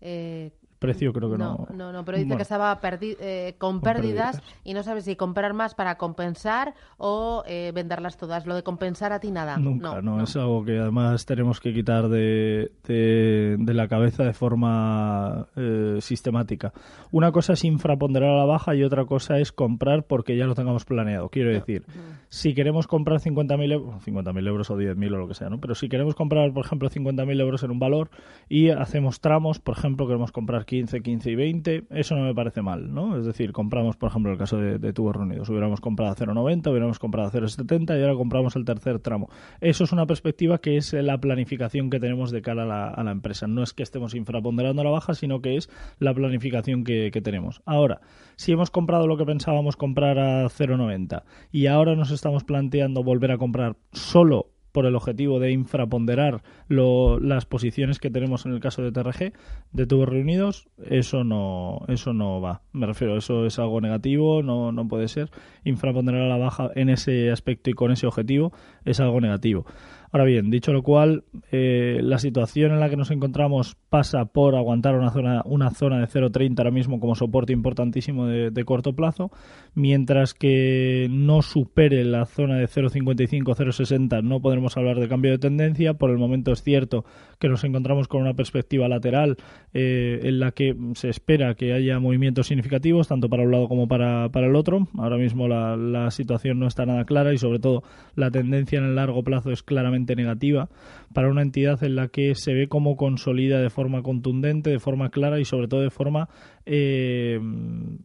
Eh, 0.00 0.50
precio 0.82 1.12
creo 1.12 1.30
que 1.30 1.38
no. 1.38 1.66
No, 1.74 1.92
no, 1.92 2.04
pero 2.04 2.18
dice 2.18 2.36
que 2.36 2.42
estaba 2.42 2.78
eh, 2.82 3.54
con, 3.58 3.80
pérdidas, 3.80 4.42
y 4.64 4.74
no 4.74 4.82
sabe 4.82 5.00
si 5.00 5.16
comprar 5.16 5.54
más 5.54 5.74
para 5.74 5.96
compensar 5.96 6.74
o 6.98 7.42
eh, 7.46 7.72
venderlas 7.74 8.16
todas. 8.18 8.46
Lo 8.46 8.54
de 8.54 8.62
compensar 8.62 9.12
a 9.12 9.20
ti 9.20 9.30
nada. 9.30 9.56
Nunca, 9.56 10.02
no, 10.02 10.22
es 10.22 10.36
algo 10.36 10.64
que 10.64 10.78
además 10.78 11.24
tenemos 11.24 11.60
que 11.60 11.72
quitar 11.72 12.08
de, 12.08 12.72
de, 12.84 13.74
la 13.74 13.88
cabeza 13.88 14.24
de 14.24 14.34
forma 14.34 15.46
eh, 15.56 15.98
sistemática. 16.00 16.72
Una 17.10 17.32
cosa 17.32 17.54
es 17.54 17.64
infraponderar 17.64 18.30
a 18.30 18.38
la 18.38 18.44
baja 18.44 18.74
y 18.74 18.82
otra 18.82 19.04
cosa 19.06 19.38
es 19.38 19.52
comprar 19.52 20.04
porque 20.04 20.36
ya 20.36 20.46
lo 20.46 20.54
tengamos 20.54 20.84
planeado. 20.84 21.28
Quiero 21.28 21.50
decir, 21.50 21.84
si 22.28 22.54
queremos 22.54 22.86
comprar 22.86 23.20
50.000 23.20 23.72
euros, 23.72 24.04
50.000 24.04 24.48
euros 24.48 24.70
o 24.70 24.76
10.000 24.76 25.14
o 25.14 25.18
lo 25.18 25.28
que 25.28 25.34
sea, 25.34 25.48
¿no? 25.48 25.60
pero 25.60 25.74
si 25.74 25.88
queremos 25.88 26.14
comprar, 26.14 26.52
por 26.52 26.66
ejemplo, 26.66 26.90
50.000 26.90 27.40
euros 27.40 27.62
en 27.62 27.70
un 27.70 27.78
valor 27.78 28.10
y 28.48 28.70
hacemos 28.70 29.20
tramos, 29.20 29.58
por 29.58 29.76
ejemplo, 29.76 30.06
queremos 30.06 30.32
comprar 30.32 30.64
15, 30.72 31.02
15 31.02 31.30
y 31.30 31.34
20, 31.34 31.84
eso 31.90 32.16
no 32.16 32.24
me 32.24 32.34
parece 32.34 32.62
mal, 32.62 32.94
¿no? 32.94 33.18
Es 33.18 33.26
decir, 33.26 33.52
compramos, 33.52 33.98
por 33.98 34.08
ejemplo, 34.08 34.32
el 34.32 34.38
caso 34.38 34.56
de, 34.56 34.92
tubos 34.94 35.14
reunidos, 35.14 35.50
hubiéramos 35.50 35.82
comprado 35.82 36.12
a 36.12 36.16
0,90, 36.16 36.70
hubiéramos 36.70 36.98
comprado 36.98 37.28
a 37.28 37.30
0,70 37.30 37.98
y 37.98 38.00
ahora 38.00 38.14
compramos 38.14 38.56
el 38.56 38.64
tercer 38.64 38.98
tramo. 38.98 39.28
Eso 39.60 39.84
es 39.84 39.92
una 39.92 40.06
perspectiva 40.06 40.56
que 40.56 40.78
es 40.78 40.94
la 40.94 41.18
planificación 41.18 41.90
que 41.90 42.00
tenemos 42.00 42.30
de 42.30 42.40
cara 42.40 42.62
a 42.62 43.04
la, 43.04 43.10
empresa. 43.10 43.46
No 43.46 43.62
es 43.62 43.74
que 43.74 43.82
estemos 43.82 44.14
infraponderando 44.14 44.82
la 44.82 44.88
baja, 44.88 45.12
sino 45.12 45.42
que 45.42 45.58
es 45.58 45.68
la 45.98 46.14
planificación 46.14 46.84
que 46.84 47.20
tenemos. 47.22 47.60
Ahora, 47.66 48.00
si 48.36 48.52
hemos 48.52 48.70
comprado 48.70 49.06
lo 49.06 49.18
que 49.18 49.26
pensábamos 49.26 49.76
comprar 49.76 50.18
a 50.18 50.46
0,90 50.46 51.24
y 51.50 51.66
ahora 51.66 51.96
nos 51.96 52.10
estamos 52.12 52.44
planteando 52.44 53.04
volver 53.04 53.32
a 53.32 53.36
comprar 53.36 53.76
solo 53.92 54.52
por 54.72 54.86
el 54.86 54.96
objetivo 54.96 55.38
de 55.38 55.52
infraponderar 55.52 56.42
las 56.68 57.46
posiciones 57.46 57.98
que 57.98 58.10
tenemos 58.10 58.46
en 58.46 58.52
el 58.52 58.60
caso 58.60 58.82
de 58.82 58.90
TRG, 58.90 59.32
de 59.72 59.86
tubos 59.86 60.08
reunidos, 60.08 60.68
eso 60.84 61.24
no, 61.24 61.82
eso 61.88 62.12
no 62.12 62.40
va. 62.40 62.62
Me 62.72 62.86
refiero, 62.86 63.16
eso 63.16 63.46
es 63.46 63.58
algo 63.58 63.80
negativo, 63.80 64.42
no, 64.42 64.72
no 64.72 64.88
puede 64.88 65.08
ser. 65.08 65.30
Infraponderar 65.64 66.22
a 66.22 66.28
la 66.28 66.38
baja 66.38 66.70
en 66.74 66.88
ese 66.88 67.30
aspecto 67.30 67.70
y 67.70 67.74
con 67.74 67.92
ese 67.92 68.06
objetivo 68.06 68.52
es 68.84 69.00
algo 69.00 69.20
negativo. 69.20 69.66
Ahora 70.14 70.26
bien, 70.26 70.50
dicho 70.50 70.74
lo 70.74 70.82
cual, 70.82 71.24
eh, 71.52 72.00
la 72.02 72.18
situación 72.18 72.72
en 72.72 72.80
la 72.80 72.90
que 72.90 72.98
nos 72.98 73.10
encontramos 73.10 73.78
pasa 73.88 74.26
por 74.26 74.56
aguantar 74.56 74.94
una 74.94 75.10
zona, 75.10 75.40
una 75.46 75.70
zona 75.70 76.00
de 76.00 76.06
0,30 76.06 76.58
ahora 76.58 76.70
mismo 76.70 77.00
como 77.00 77.14
soporte 77.14 77.54
importantísimo 77.54 78.26
de, 78.26 78.64
corto 78.66 78.92
plazo, 78.92 79.30
mientras 79.74 80.34
que 80.34 81.08
no 81.10 81.40
supere 81.40 82.04
la 82.04 82.26
zona 82.26 82.56
de 82.56 82.68
0,55, 82.68 83.56
0,60 83.56 84.22
no 84.22 84.42
podremos 84.42 84.76
hablar 84.76 85.00
de 85.00 85.08
cambio 85.08 85.30
de 85.30 85.38
tendencia. 85.38 85.94
Por 85.94 86.10
el 86.10 86.18
momento 86.18 86.52
es 86.52 86.62
cierto 86.62 87.06
que 87.38 87.48
nos 87.48 87.64
encontramos 87.64 88.06
con 88.06 88.20
una 88.20 88.34
perspectiva 88.34 88.88
lateral 88.88 89.38
eh, 89.72 90.20
en 90.24 90.40
la 90.40 90.52
que 90.52 90.76
se 90.94 91.08
espera 91.08 91.54
que 91.54 91.72
haya 91.72 91.98
movimientos 92.00 92.48
significativos, 92.48 93.08
tanto 93.08 93.30
para 93.30 93.44
un 93.44 93.50
lado 93.50 93.66
como 93.66 93.88
para, 93.88 94.28
para 94.28 94.46
el 94.46 94.56
otro. 94.56 94.88
Ahora 94.98 95.16
mismo 95.16 95.48
la, 95.48 95.74
la 95.74 96.10
situación 96.10 96.58
no 96.58 96.66
está 96.66 96.84
nada 96.84 97.06
clara 97.06 97.32
y 97.32 97.38
sobre 97.38 97.60
todo 97.60 97.82
la 98.14 98.30
tendencia 98.30 98.78
en 98.78 98.84
el 98.84 98.94
largo 98.94 99.22
plazo 99.24 99.50
es 99.50 99.62
claramente 99.62 100.01
negativa 100.16 100.68
para 101.12 101.30
una 101.30 101.42
entidad 101.42 101.82
en 101.84 101.96
la 101.96 102.08
que 102.08 102.34
se 102.34 102.54
ve 102.54 102.68
como 102.68 102.96
consolida 102.96 103.60
de 103.60 103.70
forma 103.70 104.02
contundente, 104.02 104.70
de 104.70 104.78
forma 104.78 105.10
clara 105.10 105.40
y 105.40 105.44
sobre 105.44 105.68
todo 105.68 105.80
de 105.80 105.90
forma 105.90 106.28
eh, 106.66 107.40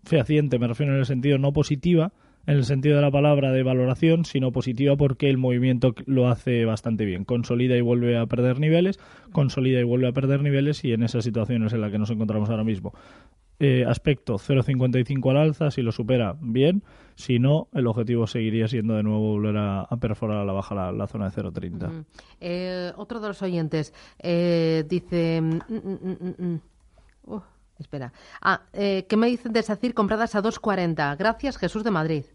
fehaciente, 0.03 0.59
me 0.59 0.67
refiero 0.67 0.93
en 0.93 0.99
el 0.99 1.05
sentido 1.05 1.37
no 1.37 1.53
positiva, 1.53 2.11
en 2.47 2.55
el 2.55 2.63
sentido 2.63 2.95
de 2.95 3.01
la 3.01 3.11
palabra 3.11 3.51
de 3.51 3.61
valoración, 3.61 4.23
sino 4.23 4.51
positiva 4.51 4.95
porque 4.95 5.29
el 5.29 5.37
movimiento 5.37 5.93
lo 6.05 6.29
hace 6.29 6.63
bastante 6.63 7.03
bien. 7.05 7.25
Consolida 7.25 7.75
y 7.75 7.81
vuelve 7.81 8.17
a 8.17 8.25
perder 8.25 8.59
niveles, 8.59 8.99
consolida 9.33 9.81
y 9.81 9.83
vuelve 9.83 10.07
a 10.07 10.13
perder 10.13 10.41
niveles 10.41 10.83
y 10.85 10.93
en 10.93 11.03
esas 11.03 11.25
situaciones 11.25 11.73
en 11.73 11.81
las 11.81 11.91
que 11.91 11.99
nos 11.99 12.09
encontramos 12.09 12.49
ahora 12.49 12.63
mismo. 12.63 12.93
Eh, 13.59 13.85
aspecto 13.87 14.35
0,55 14.35 15.31
al 15.31 15.37
alza, 15.37 15.71
si 15.71 15.81
lo 15.81 15.91
supera, 15.91 16.35
bien. 16.39 16.83
Si 17.15 17.39
no, 17.39 17.69
el 17.73 17.87
objetivo 17.87 18.27
seguiría 18.27 18.67
siendo 18.67 18.93
de 18.93 19.01
nuevo 19.01 19.19
volver 19.19 19.55
a, 19.57 19.87
perforar 19.99 20.37
a 20.37 20.45
la 20.45 20.53
baja 20.53 20.91
la, 20.91 21.07
zona 21.07 21.29
de 21.29 21.41
0,30. 21.41 22.05
Eh, 22.39 22.93
otro 22.97 23.19
de 23.19 23.27
los 23.29 23.41
oyentes 23.41 23.93
eh, 24.19 24.85
dice. 24.87 25.41
Mm, 25.41 25.59
mm, 25.69 26.45
mm, 26.45 26.59
uh, 27.25 27.41
espera. 27.79 28.13
Ah, 28.41 28.61
¿Qué 28.71 29.17
me 29.17 29.25
dicen 29.25 29.53
de 29.53 29.63
SACIR 29.63 29.95
compradas 29.95 30.35
a 30.35 30.43
2,40? 30.43 31.17
Gracias, 31.17 31.57
Jesús 31.57 31.83
de 31.83 31.89
Madrid. 31.91 32.25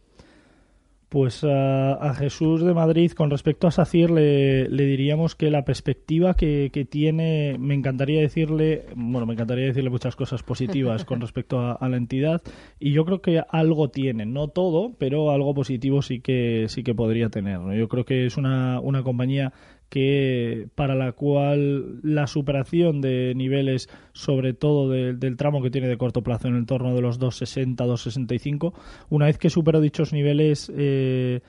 Pues 1.12 1.44
a, 1.44 2.14
Jesús 2.14 2.64
de 2.64 2.72
Madrid, 2.72 3.12
con 3.12 3.28
respecto 3.28 3.66
a 3.66 3.70
SACIR, 3.70 4.10
le, 4.10 4.66
diríamos 4.86 5.34
que 5.34 5.50
la 5.50 5.62
perspectiva 5.62 6.32
que, 6.32 6.86
tiene, 6.88 7.58
me 7.58 7.74
encantaría 7.74 8.22
decirle, 8.22 8.86
bueno, 8.96 9.26
me 9.26 9.34
encantaría 9.34 9.66
decirle 9.66 9.90
muchas 9.90 10.16
cosas 10.16 10.42
positivas 10.42 11.04
con 11.04 11.20
respecto 11.20 11.60
a, 11.60 11.88
la 11.90 11.98
entidad, 11.98 12.40
y 12.80 12.92
yo 12.92 13.04
creo 13.04 13.20
que 13.20 13.42
algo 13.46 13.90
tiene, 13.90 14.24
no 14.24 14.48
todo, 14.48 14.94
pero 14.98 15.30
algo 15.32 15.52
positivo 15.52 16.00
sí 16.00 16.20
que 16.20 16.64
sí 16.68 16.82
que 16.82 16.94
podría 16.94 17.28
tener. 17.28 17.60
Yo 17.76 17.88
creo 17.88 18.06
que 18.06 18.24
es 18.24 18.38
una, 18.38 18.80
una 18.80 19.02
compañía 19.02 19.52
que 19.92 20.68
para 20.74 20.94
la 20.94 21.12
cual 21.12 22.00
la 22.02 22.26
superación 22.26 23.02
de 23.02 23.34
niveles, 23.36 23.90
sobre 24.14 24.54
todo 24.54 24.88
del 24.88 25.36
tramo 25.36 25.60
que 25.60 25.70
tiene 25.70 25.86
de 25.86 25.98
corto 25.98 26.22
plazo 26.22 26.48
en 26.48 26.56
el 26.56 26.64
torno 26.64 26.94
de 26.94 27.02
los 27.02 27.18
260, 27.18 27.84
265, 27.84 28.72
una 29.10 29.26
vez 29.26 29.36
que 29.36 29.50
supero 29.50 29.82
dichos 29.82 30.14
niveles, 30.14 30.72
eh, 30.74 31.42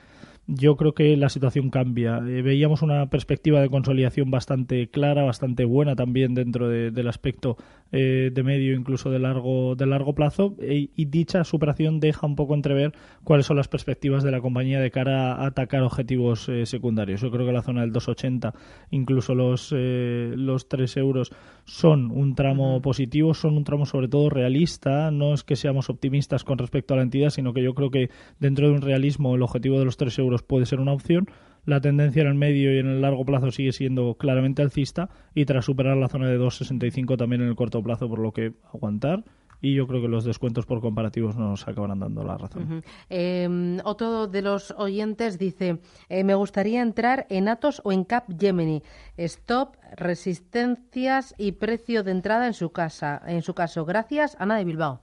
yo 0.46 0.76
creo 0.76 0.94
que 0.94 1.16
la 1.16 1.28
situación 1.28 1.70
cambia. 1.70 2.18
Eh, 2.18 2.42
veíamos 2.42 2.82
una 2.82 3.06
perspectiva 3.08 3.60
de 3.60 3.70
consolidación 3.70 4.30
bastante 4.30 4.88
clara, 4.88 5.22
bastante 5.22 5.64
buena 5.64 5.96
también 5.96 6.34
dentro 6.34 6.68
del 6.68 7.08
aspecto 7.08 7.56
eh, 7.92 8.30
de 8.32 8.42
medio, 8.42 8.74
incluso 8.74 9.10
de 9.10 9.18
largo, 9.18 9.74
de 9.74 9.86
largo 9.86 10.14
plazo, 10.14 10.54
e, 10.60 10.90
y 10.94 11.04
dicha 11.06 11.44
superación 11.44 12.00
deja 12.00 12.26
un 12.26 12.36
poco 12.36 12.54
entrever 12.54 12.92
cuáles 13.22 13.46
son 13.46 13.56
las 13.56 13.68
perspectivas 13.68 14.22
de 14.22 14.32
la 14.32 14.40
compañía 14.40 14.80
de 14.80 14.90
cara 14.90 15.34
a 15.34 15.46
atacar 15.46 15.82
objetivos 15.82 16.48
eh, 16.48 16.66
secundarios. 16.66 17.20
Yo 17.22 17.30
creo 17.30 17.46
que 17.46 17.52
la 17.52 17.62
zona 17.62 17.80
del 17.80 17.92
2,80, 17.92 18.52
incluso 18.90 19.34
los, 19.34 19.72
los 19.72 20.68
3 20.68 20.96
euros, 20.98 21.32
son 21.64 22.10
un 22.10 22.34
tramo 22.34 22.82
positivo, 22.82 23.32
son 23.32 23.56
un 23.56 23.64
tramo 23.64 23.86
sobre 23.86 24.08
todo 24.08 24.28
realista. 24.28 25.10
No 25.10 25.32
es 25.32 25.42
que 25.42 25.56
seamos 25.56 25.88
optimistas 25.88 26.44
con 26.44 26.58
respecto 26.58 26.92
a 26.92 26.98
la 26.98 27.02
entidad, 27.02 27.30
sino 27.30 27.54
que 27.54 27.62
yo 27.62 27.74
creo 27.74 27.90
que 27.90 28.10
dentro 28.40 28.68
de 28.68 28.74
un 28.74 28.82
realismo 28.82 29.34
el 29.34 29.42
objetivo 29.42 29.78
de 29.78 29.86
los 29.86 29.96
3 29.96 30.18
euros 30.18 30.33
puede 30.42 30.66
ser 30.66 30.80
una 30.80 30.92
opción. 30.92 31.28
La 31.66 31.80
tendencia 31.80 32.22
en 32.22 32.28
el 32.28 32.34
medio 32.34 32.74
y 32.74 32.78
en 32.78 32.86
el 32.86 33.00
largo 33.00 33.24
plazo 33.24 33.50
sigue 33.50 33.72
siendo 33.72 34.14
claramente 34.14 34.60
alcista 34.60 35.08
y 35.34 35.46
tras 35.46 35.64
superar 35.64 35.96
la 35.96 36.08
zona 36.08 36.28
de 36.28 36.38
2,65 36.38 37.16
también 37.16 37.40
en 37.40 37.48
el 37.48 37.56
corto 37.56 37.82
plazo, 37.82 38.08
por 38.08 38.18
lo 38.18 38.32
que 38.32 38.52
aguantar 38.72 39.24
y 39.64 39.74
yo 39.74 39.86
creo 39.86 40.02
que 40.02 40.08
los 40.08 40.24
descuentos 40.24 40.66
por 40.66 40.82
comparativos 40.82 41.36
nos 41.36 41.66
acabarán 41.66 41.98
dando 41.98 42.22
la 42.22 42.36
razón. 42.36 42.84
Em, 43.08 43.78
otro 43.84 44.26
de 44.26 44.42
los 44.42 44.72
oyentes 44.72 45.38
dice, 45.38 45.78
eh, 46.10 46.22
me 46.22 46.34
gustaría 46.34 46.82
entrar 46.82 47.26
en 47.30 47.48
Atos 47.48 47.80
o 47.82 47.90
en 47.90 48.04
Cap 48.04 48.26
Gemini. 48.38 48.82
Stop, 49.16 49.76
resistencias 49.96 51.34
y 51.38 51.52
precio 51.52 52.02
de 52.02 52.10
entrada 52.10 52.46
en 52.46 52.52
su 52.52 52.72
casa. 52.72 53.22
En 53.26 53.40
su 53.40 53.54
caso, 53.54 53.86
gracias, 53.86 54.36
Ana 54.38 54.56
de 54.56 54.64
Bilbao. 54.64 55.00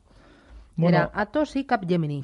Era 0.78 1.10
Atos 1.16 1.56
y 1.56 1.66
Cap 1.66 1.86
Gemini. 1.88 2.24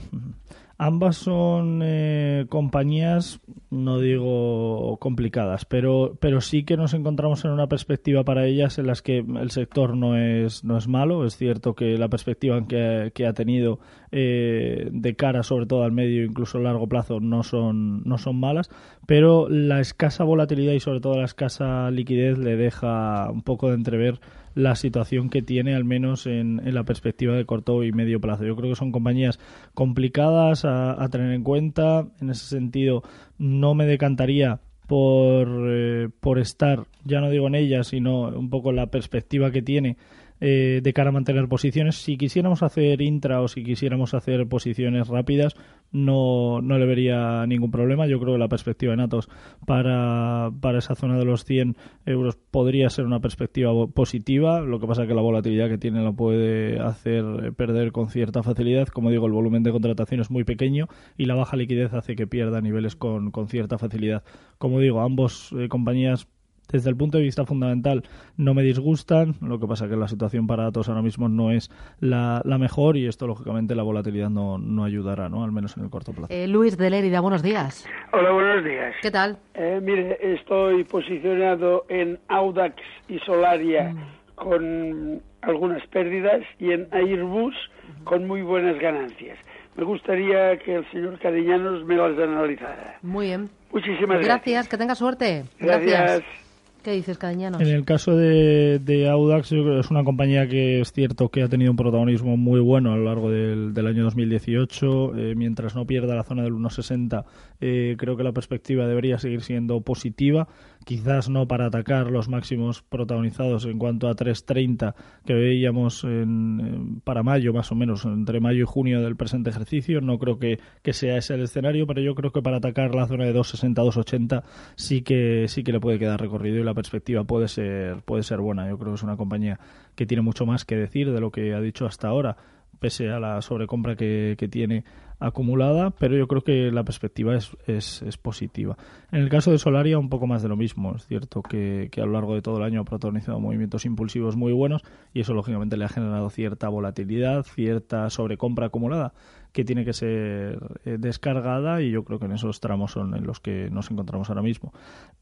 Ambas 0.79 1.17
son 1.17 1.81
eh, 1.83 2.45
compañías, 2.49 3.41
no 3.71 3.99
digo 3.99 4.97
complicadas, 4.99 5.65
pero, 5.65 6.17
pero 6.19 6.39
sí 6.39 6.65
que 6.65 6.77
nos 6.77 6.93
encontramos 6.93 7.43
en 7.45 7.51
una 7.51 7.65
perspectiva 7.65 8.23
para 8.23 8.45
ellas 8.45 8.77
en 8.77 8.85
las 8.85 9.01
que 9.01 9.17
el 9.17 9.49
sector 9.49 9.97
no 9.97 10.15
es, 10.15 10.63
no 10.63 10.77
es 10.77 10.87
malo. 10.87 11.25
Es 11.25 11.35
cierto 11.35 11.73
que 11.73 11.97
la 11.97 12.09
perspectiva 12.09 12.63
que, 12.67 13.11
que 13.15 13.25
ha 13.25 13.33
tenido 13.33 13.79
eh, 14.11 14.87
de 14.91 15.15
cara 15.15 15.41
sobre 15.41 15.65
todo 15.65 15.83
al 15.83 15.91
medio, 15.91 16.23
incluso 16.23 16.59
a 16.59 16.61
largo 16.61 16.87
plazo, 16.87 17.19
no 17.19 17.41
son, 17.41 18.03
no 18.03 18.19
son 18.19 18.39
malas, 18.39 18.69
pero 19.07 19.49
la 19.49 19.79
escasa 19.79 20.25
volatilidad 20.25 20.73
y 20.73 20.79
sobre 20.79 21.01
todo 21.01 21.17
la 21.17 21.25
escasa 21.25 21.89
liquidez 21.89 22.37
le 22.37 22.55
deja 22.55 23.31
un 23.31 23.41
poco 23.41 23.69
de 23.69 23.75
entrever 23.75 24.19
la 24.57 24.75
situación 24.75 25.29
que 25.29 25.43
tiene, 25.43 25.75
al 25.75 25.85
menos 25.85 26.25
en, 26.25 26.61
la 26.73 26.83
perspectiva 26.83 27.35
de 27.35 27.45
corto 27.45 27.83
y 27.83 27.91
medio 27.91 28.19
plazo. 28.19 28.43
Yo 28.43 28.55
creo 28.55 28.71
que 28.71 28.75
son 28.75 28.91
compañías 28.91 29.39
complicadas 29.75 30.65
a, 30.65 31.07
tener 31.11 31.31
en 31.31 31.43
cuenta. 31.43 32.07
En 32.19 32.31
ese 32.31 32.45
sentido, 32.47 33.03
no 33.37 33.75
me 33.75 33.85
decantaría 33.85 34.59
por, 34.87 35.47
eh, 35.69 36.09
por 36.19 36.39
estar, 36.39 36.85
ya 37.03 37.21
no 37.21 37.29
digo 37.29 37.47
en 37.47 37.55
ellas, 37.55 37.87
sino 37.87 38.29
un 38.29 38.49
poco 38.49 38.71
la 38.71 38.87
perspectiva 38.87 39.51
que 39.51 39.61
tiene 39.61 39.97
eh, 40.39 40.81
de 40.83 40.93
cara 40.93 41.09
a 41.09 41.11
mantener 41.11 41.47
posiciones. 41.47 41.95
Si 41.95 42.17
quisiéramos 42.17 42.63
hacer 42.63 43.01
intra 43.01 43.41
o 43.41 43.47
si 43.47 43.63
quisiéramos 43.63 44.13
hacer 44.13 44.47
posiciones 44.47 45.07
rápidas, 45.07 45.55
no, 45.91 46.61
no 46.61 46.77
le 46.77 46.85
vería 46.85 47.45
ningún 47.47 47.71
problema. 47.71 48.07
Yo 48.07 48.19
creo 48.19 48.33
que 48.33 48.39
la 48.39 48.47
perspectiva 48.47 48.91
de 48.91 48.97
Natos 48.97 49.29
para, 49.65 50.51
para 50.61 50.79
esa 50.79 50.95
zona 50.95 51.17
de 51.17 51.25
los 51.25 51.45
100 51.45 51.75
euros 52.05 52.37
podría 52.51 52.89
ser 52.89 53.05
una 53.05 53.19
perspectiva 53.19 53.71
positiva. 53.87 54.61
Lo 54.61 54.79
que 54.79 54.87
pasa 54.87 55.03
es 55.03 55.07
que 55.07 55.15
la 55.15 55.21
volatilidad 55.21 55.69
que 55.69 55.77
tiene 55.77 56.03
lo 56.03 56.13
puede 56.13 56.79
hacer 56.79 57.53
perder 57.55 57.91
con 57.91 58.09
cierta 58.09 58.43
facilidad. 58.43 58.87
Como 58.87 59.09
digo, 59.11 59.27
el 59.27 59.33
volumen 59.33 59.63
de 59.63 59.71
contratación 59.71 60.21
es 60.21 60.29
muy 60.29 60.43
pequeño 60.43 60.87
y 61.17 61.25
la 61.25 61.35
baja 61.35 61.57
liquidez 61.57 61.93
hace 61.93 62.15
que 62.15 62.27
pierda 62.27 62.61
niveles 62.61 62.95
con, 62.95 63.31
con 63.31 63.47
cierta 63.47 63.77
facilidad. 63.77 64.23
Como 64.57 64.79
digo, 64.79 65.01
ambos 65.01 65.53
eh, 65.57 65.67
compañías 65.69 66.27
desde 66.69 66.89
el 66.89 66.95
punto 66.95 67.17
de 67.17 67.23
vista 67.23 67.45
fundamental 67.45 68.03
no 68.37 68.53
me 68.53 68.63
disgustan, 68.63 69.35
lo 69.41 69.59
que 69.59 69.67
pasa 69.67 69.85
es 69.85 69.91
que 69.91 69.97
la 69.97 70.07
situación 70.07 70.47
para 70.47 70.63
datos 70.63 70.89
ahora 70.89 71.01
mismo 71.01 71.29
no 71.29 71.51
es 71.51 71.69
la, 71.99 72.41
mejor 72.59 72.97
y 72.97 73.07
esto 73.07 73.27
lógicamente 73.27 73.75
la 73.75 73.83
volatilidad 73.83 74.29
no, 74.29 74.57
no 74.57 74.83
ayudará, 74.83 75.29
¿no? 75.29 75.43
al 75.43 75.51
menos 75.51 75.77
en 75.77 75.83
el 75.83 75.89
corto 75.89 76.11
plazo. 76.11 76.33
Eh, 76.33 76.47
Luis 76.47 76.77
de 76.77 76.89
Lérida, 76.89 77.19
buenos 77.19 77.43
días. 77.43 77.87
Hola, 78.11 78.31
buenos 78.31 78.63
días. 78.63 78.95
¿Qué 79.01 79.11
tal? 79.11 79.37
Eh, 79.53 79.79
mire, 79.81 80.17
estoy 80.21 80.83
posicionado 80.83 81.85
en 81.89 82.19
Audax 82.27 82.75
y 83.07 83.19
Solaria 83.19 83.93
mm. 83.93 84.35
con 84.35 85.21
algunas 85.41 85.85
pérdidas 85.87 86.41
y 86.59 86.71
en 86.71 86.87
Airbus 86.91 87.55
con 88.03 88.27
muy 88.27 88.41
buenas 88.41 88.79
ganancias. 88.79 89.37
Me 89.75 89.83
gustaría 89.83 90.57
que 90.57 90.75
el 90.75 90.91
señor 90.91 91.19
Cariñanos 91.19 91.85
me 91.85 91.95
las 91.95 92.17
analizara. 92.17 92.97
Muy 93.03 93.27
bien. 93.27 93.49
Muchísimas 93.71 94.17
gracias. 94.17 94.25
Gracias, 94.25 94.67
que 94.69 94.77
tenga 94.77 94.95
suerte. 94.95 95.43
gracias. 95.59 96.46
¿Qué 96.83 96.91
dices? 96.91 97.17
En 97.21 97.67
el 97.67 97.83
caso 97.83 98.15
de, 98.15 99.07
Audax, 99.11 99.51
es 99.51 99.91
una 99.91 100.03
compañía 100.03 100.47
que 100.47 100.81
es 100.81 100.93
cierto 100.93 101.29
que 101.29 101.43
ha 101.43 101.49
tenido 101.49 101.71
un 101.71 101.77
protagonismo 101.77 102.37
muy 102.37 102.59
bueno 102.59 102.93
a 102.93 102.97
lo 102.97 103.03
largo 103.03 103.29
del, 103.29 103.87
año 103.87 104.03
2018. 104.05 105.15
Eh, 105.17 105.35
mientras 105.35 105.75
no 105.75 105.85
pierda 105.85 106.15
la 106.15 106.23
zona 106.23 106.43
del 106.43 106.53
1,60, 106.53 107.25
eh, 107.59 107.95
creo 107.97 108.15
que 108.15 108.23
la 108.23 108.31
perspectiva 108.31 108.87
debería 108.87 109.17
seguir 109.17 109.41
siendo 109.41 109.81
positiva. 109.81 110.47
Quizás 110.87 111.27
no 111.27 111.49
para 111.49 111.65
atacar 111.65 112.09
los 112.09 112.29
máximos 112.29 112.81
protagonizados 112.81 113.65
en 113.65 113.77
cuanto 113.77 114.07
a 114.07 114.15
3,30 114.15 114.95
que 115.25 115.33
veíamos 115.33 116.05
en, 116.05 117.01
para 117.03 117.23
mayo, 117.23 117.51
más 117.51 117.73
o 117.73 117.75
menos, 117.75 118.05
entre 118.05 118.39
mayo 118.39 118.63
y 118.63 118.65
junio 118.65 119.01
del 119.01 119.17
presente 119.17 119.49
ejercicio. 119.49 119.99
No 119.99 120.17
creo 120.17 120.39
que, 120.39 120.61
que 120.83 120.93
sea 120.93 121.17
ese 121.17 121.33
el 121.33 121.41
escenario, 121.41 121.87
pero 121.87 121.99
yo 121.99 122.15
creo 122.15 122.31
que 122.31 122.41
para 122.41 122.59
atacar 122.59 122.95
la 122.95 123.05
zona 123.05 123.25
de 123.25 123.35
2,60, 123.35 123.73
2,80 123.73 124.43
sí 124.77 125.01
que, 125.01 125.49
sí 125.49 125.61
que 125.65 125.73
le 125.73 125.81
puede 125.81 125.99
quedar 125.99 126.21
recorrido 126.21 126.57
y 126.57 126.63
la 126.63 126.73
perspectiva 126.73 127.25
puede 127.25 127.49
ser, 127.49 128.01
puede 128.03 128.23
ser 128.23 128.39
buena. 128.39 128.69
Yo 128.69 128.77
creo 128.77 128.93
que 128.93 128.95
es 128.95 129.03
una 129.03 129.17
compañía 129.17 129.59
que 129.93 130.05
tiene 130.05 130.21
mucho 130.21 130.45
más 130.45 130.63
que 130.63 130.77
decir 130.77 131.11
de 131.11 131.19
lo 131.19 131.31
que 131.31 131.53
ha 131.53 131.59
dicho 131.59 131.85
hasta 131.85 132.07
ahora, 132.07 132.37
pese 132.79 133.09
a 133.09 133.19
la 133.19 133.41
sobrecompra 133.41 133.95
que, 133.95 134.35
tiene 134.51 134.83
acumulada, 135.19 135.89
pero 135.91 136.15
yo 136.15 136.27
creo 136.27 136.41
que 136.41 136.71
la 136.71 136.83
perspectiva 136.83 137.35
es, 137.35 137.55
es, 137.65 138.17
positiva. 138.17 138.77
En 139.11 139.21
el 139.21 139.29
caso 139.29 139.51
de 139.51 139.57
Solaria, 139.57 139.97
un 139.97 140.09
poco 140.09 140.27
más 140.27 140.43
de 140.43 140.49
lo 140.49 140.55
mismo. 140.55 140.95
Es 140.95 141.07
cierto 141.07 141.41
que, 141.41 141.89
a 141.97 142.05
lo 142.05 142.11
largo 142.11 142.35
de 142.35 142.41
todo 142.41 142.57
el 142.57 142.63
año 142.63 142.81
ha 142.81 142.85
protagonizado 142.85 143.39
movimientos 143.39 143.85
impulsivos 143.85 144.35
muy 144.35 144.53
buenos 144.53 144.83
y 145.13 145.21
eso, 145.21 145.33
lógicamente, 145.33 145.75
le 145.75 145.85
ha 145.85 145.89
generado 145.89 146.29
cierta 146.29 146.69
volatilidad, 146.69 147.43
cierta 147.43 148.09
sobrecompra 148.09 148.67
acumulada 148.67 149.13
que 149.57 149.65
tiene 149.65 149.85
que 149.85 149.93
ser 149.93 150.59
eh, 150.85 150.97
descargada 150.99 151.81
y 151.81 151.89
yo 151.89 152.03
creo 152.03 152.19
que 152.19 152.25
en 152.25 152.33
esos 152.33 152.59
tramos 152.59 152.91
son 152.91 153.15
en 153.15 153.25
los 153.25 153.39
que 153.39 153.71
nos 153.71 153.89
encontramos 153.89 154.29
ahora 154.29 154.43
mismo. 154.43 154.71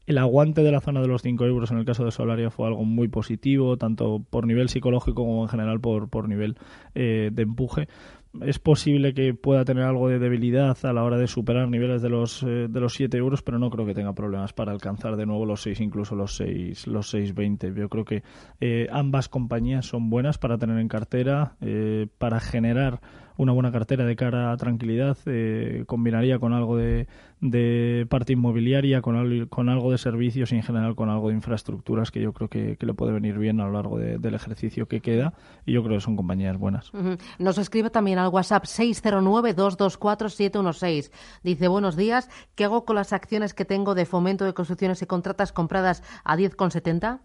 El 0.04 0.18
aguante 0.18 0.62
de 0.62 0.70
la 0.70 0.82
zona 0.82 1.00
de 1.00 1.08
los 1.08 1.22
5 1.22 1.46
euros 1.46 1.70
en 1.70 1.78
el 1.78 1.86
caso 1.86 2.04
de 2.04 2.10
Solaria 2.10 2.50
fue 2.50 2.66
algo 2.66 2.84
muy 2.84 3.08
positivo, 3.08 3.78
tanto 3.78 4.22
por 4.28 4.46
nivel 4.46 4.68
psicológico 4.68 5.24
como 5.24 5.44
en 5.44 5.48
general 5.48 5.80
por, 5.80 6.10
por 6.10 6.28
nivel 6.28 6.58
eh, 6.94 7.30
de 7.32 7.42
empuje 7.44 7.88
es 8.42 8.58
posible 8.58 9.14
que 9.14 9.32
pueda 9.32 9.64
tener 9.64 9.84
algo 9.84 10.10
de 10.10 10.18
debilidad 10.18 10.76
a 10.82 10.92
la 10.92 11.02
hora 11.02 11.16
de 11.16 11.26
superar 11.26 11.70
niveles 11.70 12.02
de 12.02 12.10
los 12.10 12.42
eh, 12.42 12.66
de 12.68 12.80
los 12.80 12.92
7 12.92 13.16
euros, 13.16 13.40
pero 13.40 13.58
no 13.58 13.70
creo 13.70 13.86
que 13.86 13.94
tenga 13.94 14.12
problemas 14.12 14.52
para 14.52 14.72
alcanzar 14.72 15.16
de 15.16 15.24
nuevo 15.24 15.46
los 15.46 15.62
6, 15.62 15.80
incluso 15.80 16.14
los 16.14 16.36
6, 16.36 16.86
los 16.88 17.14
6.20. 17.14 17.74
Yo 17.74 17.88
creo 17.88 18.04
que 18.04 18.22
ambas 18.92 19.30
compañías 19.30 19.86
son 19.86 20.10
buenas 20.10 20.36
para 20.36 20.58
tener 20.58 20.78
en 20.78 20.88
cartera, 20.88 21.56
para 22.18 22.38
generar 22.38 23.00
una 23.36 23.52
buena 23.52 23.72
cartera 23.72 24.04
de 24.04 24.16
cara 24.16 24.52
a 24.52 24.56
tranquilidad, 24.56 25.16
eh, 25.26 25.84
combinaría 25.86 26.38
con 26.38 26.52
algo 26.52 26.76
de, 26.76 27.06
parte 28.08 28.32
inmobiliaria, 28.32 29.02
con, 29.02 29.46
con 29.46 29.68
algo 29.68 29.90
de 29.90 29.98
servicios 29.98 30.52
y 30.52 30.56
en 30.56 30.62
general 30.62 30.94
con 30.94 31.10
algo 31.10 31.28
de 31.28 31.34
infraestructuras 31.34 32.10
que 32.10 32.20
yo 32.20 32.32
creo 32.32 32.48
que, 32.48 32.76
le 32.80 32.94
puede 32.94 33.12
venir 33.12 33.38
bien 33.38 33.60
a 33.60 33.66
lo 33.66 33.72
largo 33.72 33.98
del 33.98 34.34
ejercicio 34.34 34.86
que 34.86 35.00
queda 35.00 35.34
y 35.64 35.72
yo 35.72 35.82
creo 35.82 35.96
que 35.96 36.02
son 36.02 36.16
compañías 36.16 36.56
buenas. 36.56 36.92
Nos 37.38 37.58
escribe 37.58 37.90
también 37.90 38.18
al 38.18 38.28
WhatsApp 38.28 38.64
609-224-716. 38.64 41.10
Dice, 41.42 41.68
buenos 41.68 41.96
días, 41.96 42.30
¿qué 42.54 42.64
hago 42.64 42.84
con 42.84 42.96
las 42.96 43.12
acciones 43.12 43.54
que 43.54 43.64
tengo 43.64 43.94
de 43.94 44.06
fomento 44.06 44.44
de 44.44 44.54
construcciones 44.54 45.02
y 45.02 45.06
contratas 45.06 45.52
compradas 45.52 46.02
a 46.24 46.36
10,70? 46.36 47.20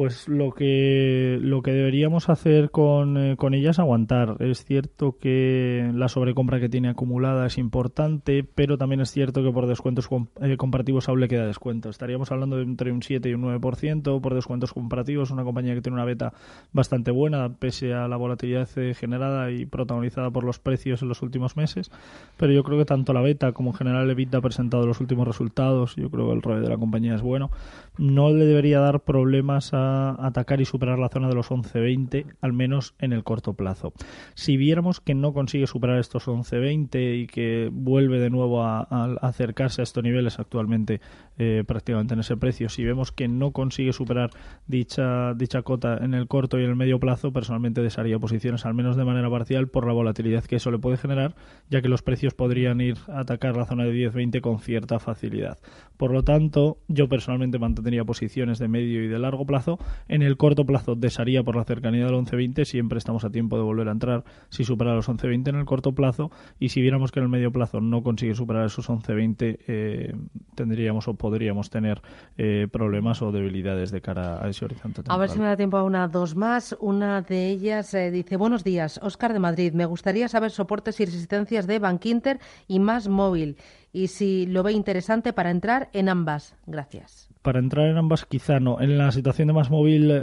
Pues 0.00 0.28
lo 0.28 0.52
que, 0.52 1.36
lo 1.42 1.60
que 1.60 1.72
deberíamos 1.72 2.30
hacer 2.30 2.70
con, 2.70 3.18
eh, 3.18 3.36
con 3.36 3.52
ella 3.52 3.72
es 3.72 3.78
aguantar. 3.78 4.36
Es 4.38 4.64
cierto 4.64 5.18
que 5.18 5.90
la 5.92 6.08
sobrecompra 6.08 6.58
que 6.58 6.70
tiene 6.70 6.88
acumulada 6.88 7.44
es 7.44 7.58
importante, 7.58 8.42
pero 8.42 8.78
también 8.78 9.02
es 9.02 9.10
cierto 9.10 9.42
que 9.42 9.52
por 9.52 9.66
descuentos 9.66 10.08
eh, 10.40 10.56
comparativos 10.56 11.10
aún 11.10 11.28
queda 11.28 11.44
descuento. 11.44 11.90
Estaríamos 11.90 12.32
hablando 12.32 12.56
de 12.56 12.62
entre 12.62 12.92
un 12.92 13.02
7 13.02 13.28
y 13.28 13.34
un 13.34 13.42
9% 13.42 14.22
por 14.22 14.34
descuentos 14.34 14.72
comparativos. 14.72 15.32
Una 15.32 15.44
compañía 15.44 15.74
que 15.74 15.82
tiene 15.82 15.96
una 15.96 16.06
beta 16.06 16.32
bastante 16.72 17.10
buena, 17.10 17.58
pese 17.58 17.92
a 17.92 18.08
la 18.08 18.16
volatilidad 18.16 18.70
eh, 18.78 18.94
generada 18.94 19.50
y 19.50 19.66
protagonizada 19.66 20.30
por 20.30 20.44
los 20.44 20.58
precios 20.58 21.02
en 21.02 21.08
los 21.08 21.20
últimos 21.20 21.58
meses. 21.58 21.90
Pero 22.38 22.54
yo 22.54 22.64
creo 22.64 22.78
que 22.78 22.86
tanto 22.86 23.12
la 23.12 23.20
beta 23.20 23.52
como 23.52 23.72
en 23.72 23.76
general 23.76 24.04
el 24.04 24.12
EBITDA 24.12 24.38
ha 24.38 24.40
presentado 24.40 24.86
los 24.86 24.98
últimos 25.02 25.28
resultados. 25.28 25.94
Yo 25.96 26.08
creo 26.08 26.28
que 26.28 26.32
el 26.32 26.40
rol 26.40 26.62
de 26.62 26.70
la 26.70 26.78
compañía 26.78 27.16
es 27.16 27.20
bueno. 27.20 27.50
No 28.00 28.30
le 28.30 28.46
debería 28.46 28.80
dar 28.80 29.00
problemas 29.00 29.74
a 29.74 30.16
atacar 30.24 30.62
y 30.62 30.64
superar 30.64 30.98
la 30.98 31.10
zona 31.10 31.28
de 31.28 31.34
los 31.34 31.50
11.20, 31.50 32.24
al 32.40 32.54
menos 32.54 32.94
en 32.98 33.12
el 33.12 33.24
corto 33.24 33.52
plazo. 33.52 33.92
Si 34.32 34.56
viéramos 34.56 35.02
que 35.02 35.14
no 35.14 35.34
consigue 35.34 35.66
superar 35.66 35.98
estos 35.98 36.26
11.20 36.26 37.20
y 37.20 37.26
que 37.26 37.68
vuelve 37.70 38.18
de 38.18 38.30
nuevo 38.30 38.64
a, 38.64 38.80
acercarse 39.20 39.82
a 39.82 39.84
estos 39.84 40.02
niveles 40.02 40.38
actualmente 40.38 41.02
eh, 41.36 41.62
prácticamente 41.66 42.14
en 42.14 42.20
ese 42.20 42.38
precio, 42.38 42.70
si 42.70 42.84
vemos 42.84 43.12
que 43.12 43.28
no 43.28 43.50
consigue 43.50 43.92
superar 43.92 44.30
dicha, 44.66 45.34
dicha 45.34 45.60
cota 45.60 45.98
en 45.98 46.14
el 46.14 46.26
corto 46.26 46.58
y 46.58 46.64
en 46.64 46.70
el 46.70 46.76
medio 46.76 47.00
plazo, 47.00 47.34
personalmente 47.34 47.82
desharía 47.82 48.18
posiciones, 48.18 48.64
al 48.64 48.72
menos 48.72 48.96
de 48.96 49.04
manera 49.04 49.28
parcial, 49.28 49.68
por 49.68 49.86
la 49.86 49.92
volatilidad 49.92 50.44
que 50.44 50.56
eso 50.56 50.70
le 50.70 50.78
puede 50.78 50.96
generar, 50.96 51.34
ya 51.68 51.82
que 51.82 51.88
los 51.90 52.00
precios 52.00 52.32
podrían 52.32 52.80
ir 52.80 52.96
a 53.08 53.20
atacar 53.20 53.58
la 53.58 53.66
zona 53.66 53.84
de 53.84 53.92
10.20 53.92 54.40
con 54.40 54.58
cierta 54.58 54.98
facilidad. 54.98 55.58
Por 55.98 56.12
lo 56.12 56.22
tanto, 56.22 56.78
yo 56.88 57.06
personalmente 57.06 57.58
mantendría 57.58 57.89
posiciones 58.04 58.58
de 58.58 58.68
medio 58.68 59.04
y 59.04 59.08
de 59.08 59.18
largo 59.18 59.46
plazo. 59.46 59.78
En 60.08 60.22
el 60.22 60.36
corto 60.36 60.64
plazo 60.64 60.94
desharía 60.94 61.42
por 61.42 61.56
la 61.56 61.64
cercanía 61.64 62.06
del 62.06 62.14
11.20, 62.14 62.64
siempre 62.64 62.98
estamos 62.98 63.24
a 63.24 63.30
tiempo 63.30 63.56
de 63.56 63.62
volver 63.62 63.88
a 63.88 63.92
entrar 63.92 64.24
si 64.48 64.64
supera 64.64 64.94
los 64.94 65.08
11.20 65.08 65.48
en 65.48 65.56
el 65.56 65.64
corto 65.64 65.92
plazo 65.92 66.30
y 66.58 66.70
si 66.70 66.80
viéramos 66.80 67.12
que 67.12 67.20
en 67.20 67.24
el 67.24 67.30
medio 67.30 67.52
plazo 67.52 67.80
no 67.80 68.02
consigue 68.02 68.34
superar 68.34 68.66
esos 68.66 68.88
11.20 68.88 69.58
eh, 69.66 70.14
tendríamos 70.54 71.08
o 71.08 71.14
podríamos 71.14 71.70
tener 71.70 72.02
eh, 72.36 72.68
problemas 72.70 73.22
o 73.22 73.32
debilidades 73.32 73.90
de 73.90 74.00
cara 74.00 74.44
a 74.44 74.48
ese 74.48 74.64
horizonte. 74.64 75.02
A 75.08 75.16
ver 75.16 75.30
si 75.30 75.38
me 75.38 75.46
da 75.46 75.56
tiempo 75.56 75.76
a 75.76 75.82
una 75.82 76.08
dos 76.08 76.36
más. 76.36 76.76
Una 76.80 77.22
de 77.22 77.48
ellas 77.48 77.94
eh, 77.94 78.10
dice, 78.10 78.36
buenos 78.36 78.64
días, 78.64 79.00
Oscar 79.02 79.32
de 79.32 79.38
Madrid, 79.38 79.72
me 79.72 79.86
gustaría 79.86 80.28
saber 80.28 80.50
soportes 80.50 81.00
y 81.00 81.04
resistencias 81.04 81.66
de 81.66 81.78
Bankinter 81.78 82.38
y 82.66 82.78
más 82.78 83.08
móvil 83.08 83.56
y 83.92 84.08
si 84.08 84.46
lo 84.46 84.62
ve 84.62 84.72
interesante 84.72 85.32
para 85.32 85.50
entrar 85.50 85.88
en 85.92 86.08
ambas. 86.08 86.54
Gracias 86.66 87.29
para 87.42 87.58
entrar 87.58 87.88
en 87.88 87.96
ambas 87.96 88.26
quizá 88.26 88.60
no. 88.60 88.80
En 88.80 88.98
la 88.98 89.10
situación 89.12 89.48
de 89.48 89.54
más 89.54 89.70
móvil 89.70 90.10
eh, 90.10 90.22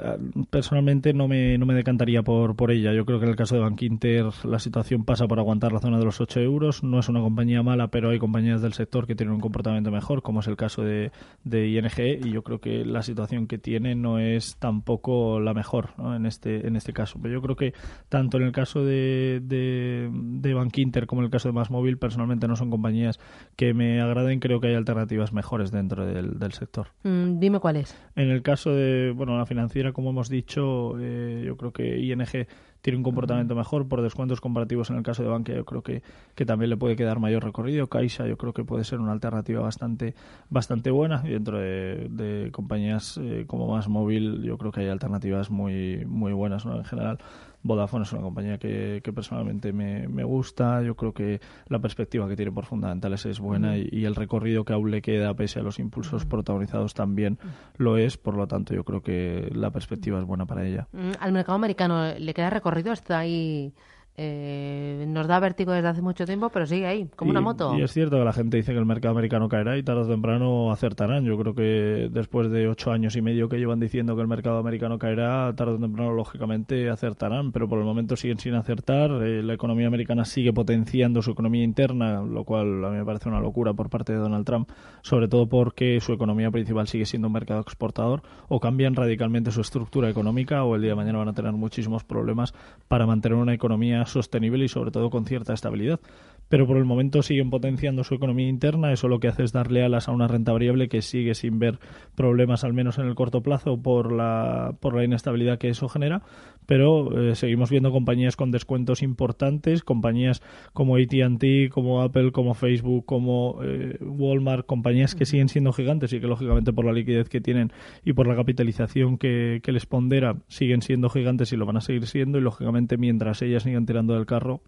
personalmente 0.49 1.13
no 1.13 1.27
me, 1.27 1.57
no 1.57 1.65
me 1.65 1.73
decantaría 1.73 2.21
por, 2.23 2.55
por 2.55 2.71
ella. 2.71 2.93
Yo 2.93 3.05
creo 3.05 3.19
que 3.19 3.25
en 3.25 3.31
el 3.31 3.35
caso 3.35 3.55
de 3.55 3.61
Bank 3.61 3.81
Inter 3.81 4.25
la 4.43 4.59
situación 4.59 5.03
pasa 5.03 5.27
por 5.27 5.39
aguantar 5.39 5.71
la 5.71 5.79
zona 5.79 5.97
de 5.97 6.05
los 6.05 6.21
8 6.21 6.39
euros. 6.41 6.83
No 6.83 6.99
es 6.99 7.09
una 7.09 7.21
compañía 7.21 7.63
mala, 7.63 7.87
pero 7.87 8.11
hay 8.11 8.19
compañías 8.19 8.61
del 8.61 8.73
sector 8.73 9.07
que 9.07 9.15
tienen 9.15 9.33
un 9.33 9.41
comportamiento 9.41 9.91
mejor, 9.91 10.21
como 10.21 10.41
es 10.41 10.47
el 10.47 10.57
caso 10.57 10.83
de, 10.83 11.11
de 11.43 11.67
ING 11.69 12.25
y 12.25 12.31
yo 12.31 12.43
creo 12.43 12.59
que 12.59 12.85
la 12.85 13.01
situación 13.01 13.47
que 13.47 13.57
tiene 13.57 13.95
no 13.95 14.19
es 14.19 14.57
tampoco 14.57 15.39
la 15.39 15.53
mejor 15.53 15.91
en, 15.97 16.25
este, 16.25 16.67
en 16.67 16.75
este 16.75 16.93
caso. 16.93 17.19
Pero 17.21 17.33
yo 17.33 17.41
creo 17.41 17.55
que 17.55 17.73
tanto 18.09 18.37
en 18.37 18.43
el 18.43 18.51
caso 18.51 18.83
de, 18.83 19.41
de, 19.43 20.09
de 20.11 20.53
Bank 20.53 20.77
Inter 20.77 21.07
como 21.07 21.21
en 21.21 21.25
el 21.25 21.31
caso 21.31 21.49
de 21.49 21.53
más 21.53 21.71
móvil 21.71 21.97
personalmente 21.97 22.47
no 22.47 22.55
son 22.55 22.69
compañías 22.69 23.19
que 23.55 23.73
me 23.73 24.01
agraden. 24.01 24.39
Creo 24.39 24.59
que 24.59 24.67
hay 24.67 24.75
alternativas 24.75 25.33
mejores 25.33 25.71
dentro 25.71 26.05
del, 26.05 26.37
del 26.37 26.51
sector. 26.53 26.87
Mm, 27.07 27.39
dime 27.39 27.59
cuál 27.61 27.77
es. 27.77 27.95
En 28.17 28.29
el 28.29 28.41
caso 28.41 28.71
de 28.71 29.13
bueno 29.15 29.37
la 29.37 29.45
financiera, 29.45 29.93
como 29.93 30.09
hemos 30.09 30.27
dicho, 30.27 30.99
eh, 30.99 31.43
yo 31.45 31.55
creo 31.55 31.71
que 31.71 31.99
ING 31.99 32.47
tiene 32.81 32.97
un 32.97 33.03
comportamiento 33.03 33.55
mejor 33.55 33.87
por 33.87 34.01
descuentos 34.01 34.41
comparativos 34.41 34.89
en 34.89 34.97
el 34.97 35.03
caso 35.03 35.23
de 35.23 35.29
Bankia 35.29 35.55
yo 35.55 35.65
creo 35.65 35.81
que, 35.81 36.03
que 36.35 36.45
también 36.45 36.69
le 36.69 36.77
puede 36.77 36.95
quedar 36.95 37.19
mayor 37.19 37.43
recorrido 37.43 37.87
Caixa 37.87 38.27
yo 38.27 38.37
creo 38.37 38.53
que 38.53 38.63
puede 38.63 38.83
ser 38.83 38.99
una 38.99 39.11
alternativa 39.11 39.61
bastante 39.61 40.13
bastante 40.49 40.91
buena 40.91 41.21
y 41.25 41.29
dentro 41.29 41.57
de, 41.59 42.49
compañías 42.51 43.19
eh, 43.21 43.45
como 43.47 43.67
más 43.67 43.87
móvil 43.87 44.43
yo 44.43 44.57
creo 44.57 44.71
que 44.71 44.81
hay 44.81 44.87
alternativas 44.87 45.49
muy 45.49 46.05
muy 46.05 46.33
buenas 46.33 46.65
¿no? 46.65 46.77
en 46.77 46.85
general 46.85 47.17
Vodafone 47.63 48.03
es 48.03 48.13
una 48.13 48.21
compañía 48.21 48.57
que, 48.57 49.01
personalmente 49.13 49.73
me, 49.73 50.23
gusta. 50.23 50.81
Yo 50.81 50.95
creo 50.95 51.13
que 51.13 51.41
la 51.67 51.79
perspectiva 51.79 52.27
que 52.27 52.35
tiene 52.35 52.51
por 52.51 52.65
fundamentales 52.65 53.25
es 53.25 53.39
buena 53.39 53.77
y, 53.77 54.05
el 54.05 54.15
recorrido 54.15 54.63
que 54.63 54.73
aún 54.73 54.91
le 54.91 55.01
queda, 55.01 55.33
pese 55.33 55.59
a 55.59 55.63
los 55.63 55.79
impulsos 55.79 56.25
protagonizados, 56.25 56.93
también 56.93 57.39
lo 57.77 57.97
es. 57.97 58.17
Por 58.17 58.35
lo 58.35 58.47
tanto, 58.47 58.73
yo 58.73 58.83
creo 58.83 59.01
que 59.01 59.49
la 59.53 59.71
perspectiva 59.71 60.19
es 60.19 60.25
buena 60.25 60.45
para 60.45 60.65
ella. 60.65 60.87
Mm, 60.91 61.11
¿Al 61.19 61.31
mercado 61.31 61.55
americano 61.55 62.13
le 62.17 62.33
queda 62.33 62.49
recorrido? 62.49 62.93
¿Está 62.93 63.19
ahí 63.19 63.73
eh, 64.19 65.05
nos 65.07 65.27
da 65.27 65.39
vértigo 65.39 65.71
desde 65.71 65.89
hace 65.89 66.01
mucho 66.01 66.25
tiempo, 66.25 66.49
pero 66.49 66.65
sigue 66.65 66.87
ahí, 66.87 67.07
como 67.15 67.29
una 67.29 67.39
moto. 67.39 67.77
Y 67.77 67.83
es 67.83 67.91
cierto 67.91 68.17
que 68.17 68.25
la 68.25 68.33
gente 68.33 68.57
dice 68.57 68.73
que 68.73 68.79
el 68.79 68.85
mercado 68.85 69.11
americano 69.11 69.47
caerá 69.47 69.77
y 69.77 69.83
tarde 69.83 70.01
o 70.01 70.07
temprano 70.07 70.71
acertarán. 70.71 71.23
Yo 71.23 71.37
creo 71.37 71.53
que 71.53 72.09
después 72.11 72.49
de 72.49 72.67
ocho 72.67 72.91
años 72.91 73.15
y 73.15 73.21
medio 73.21 73.47
que 73.47 73.57
llevan 73.57 73.79
diciendo 73.79 74.15
que 74.15 74.23
el 74.23 74.27
mercado 74.27 74.57
americano 74.57 74.97
caerá, 74.97 75.53
tarde 75.55 75.73
o 75.73 75.79
temprano, 75.79 76.13
lógicamente, 76.13 76.89
acertarán, 76.89 77.51
pero 77.51 77.69
por 77.69 77.77
el 77.77 77.85
momento 77.85 78.15
siguen 78.15 78.39
sin 78.39 78.55
acertar. 78.55 79.11
Eh, 79.23 79.43
la 79.43 79.53
economía 79.53 79.85
americana 79.85 80.25
sigue 80.25 80.51
potenciando 80.51 81.21
su 81.21 81.29
economía 81.29 81.63
interna, 81.63 82.23
lo 82.23 82.43
cual 82.43 82.83
a 82.85 82.89
mí 82.89 82.97
me 82.97 83.05
parece 83.05 83.29
una 83.29 83.39
locura 83.39 83.73
por 83.73 83.91
parte 83.91 84.13
de 84.13 84.17
Donald 84.17 84.47
Trump, 84.47 84.67
sobre 85.03 85.27
todo 85.27 85.47
porque 85.47 85.99
su 86.01 86.13
economía 86.13 86.49
principal 86.49 86.87
sigue 86.87 87.05
siendo 87.05 87.27
un 87.27 87.33
mercado 87.35 87.61
exportador, 87.61 88.23
o 88.47 88.59
cambian 88.59 88.95
radicalmente 88.95 89.51
su 89.51 89.61
estructura 89.61 90.09
económica, 90.09 90.63
o 90.63 90.73
el 90.73 90.81
día 90.81 90.91
de 90.91 90.95
mañana 90.95 91.19
van 91.19 91.29
a 91.29 91.33
tener 91.33 91.51
muchísimos 91.51 92.03
problemas 92.03 92.55
para 92.87 93.05
mantener 93.05 93.37
una 93.37 93.53
economía 93.53 94.06
sostenible 94.07 94.65
y 94.65 94.69
sobre 94.69 94.91
todo 94.91 95.09
con 95.09 95.25
cierta 95.25 95.53
estabilidad. 95.53 95.99
Pero 96.49 96.65
por 96.65 96.77
el 96.77 96.85
momento 96.85 97.21
siguen 97.21 97.49
potenciando 97.49 98.03
su 98.03 98.15
economía 98.15 98.47
interna, 98.47 98.91
eso 98.93 99.07
lo 99.07 99.19
que 99.19 99.27
hace 99.27 99.43
es 99.43 99.51
darle 99.51 99.83
alas 99.83 100.07
a 100.07 100.11
una 100.11 100.27
renta 100.27 100.53
variable 100.53 100.87
que 100.87 101.01
sigue 101.01 101.35
sin 101.35 101.59
ver 101.59 101.79
problemas, 102.15 102.63
al 102.63 102.73
menos 102.73 102.97
en 102.97 103.07
el 103.07 103.15
corto 103.15 103.41
plazo, 103.41 103.81
por 103.81 104.11
la, 104.11 104.75
por 104.79 104.95
la 104.95 105.03
inestabilidad 105.03 105.57
que 105.57 105.69
eso 105.69 105.89
genera, 105.89 106.21
pero 106.65 107.29
eh, 107.29 107.35
seguimos 107.35 107.69
viendo 107.69 107.91
compañías 107.91 108.35
con 108.35 108.51
descuentos 108.51 109.01
importantes, 109.01 109.83
compañías 109.83 110.41
como 110.73 110.97
ATT, 110.97 111.69
como 111.71 112.01
Apple, 112.01 112.31
como 112.31 112.53
Facebook, 112.53 113.05
como 113.05 113.59
eh, 113.63 113.97
Walmart, 114.01 114.65
compañías 114.65 115.15
que 115.15 115.25
siguen 115.25 115.49
siendo 115.49 115.71
gigantes 115.73 116.11
y 116.13 116.19
que 116.19 116.27
lógicamente 116.27 116.73
por 116.73 116.85
la 116.85 116.91
liquidez 116.91 117.29
que 117.29 117.41
tienen 117.41 117.71
y 118.03 118.13
por 118.13 118.27
la 118.27 118.35
capitalización 118.35 119.17
que, 119.17 119.61
que 119.63 119.71
les 119.71 119.85
pondera 119.85 120.35
siguen 120.47 120.81
siendo 120.81 121.09
gigantes 121.09 121.53
y 121.53 121.57
lo 121.57 121.65
van 121.65 121.77
a 121.77 121.81
seguir 121.81 122.05
siendo. 122.05 122.37
Y 122.37 122.41
lógicamente 122.41 122.97
mientras 122.97 123.41
ellas 123.41 123.63
sigan 123.63 123.85
tirando 123.85 124.13
del 124.13 124.25
carro. 124.25 124.61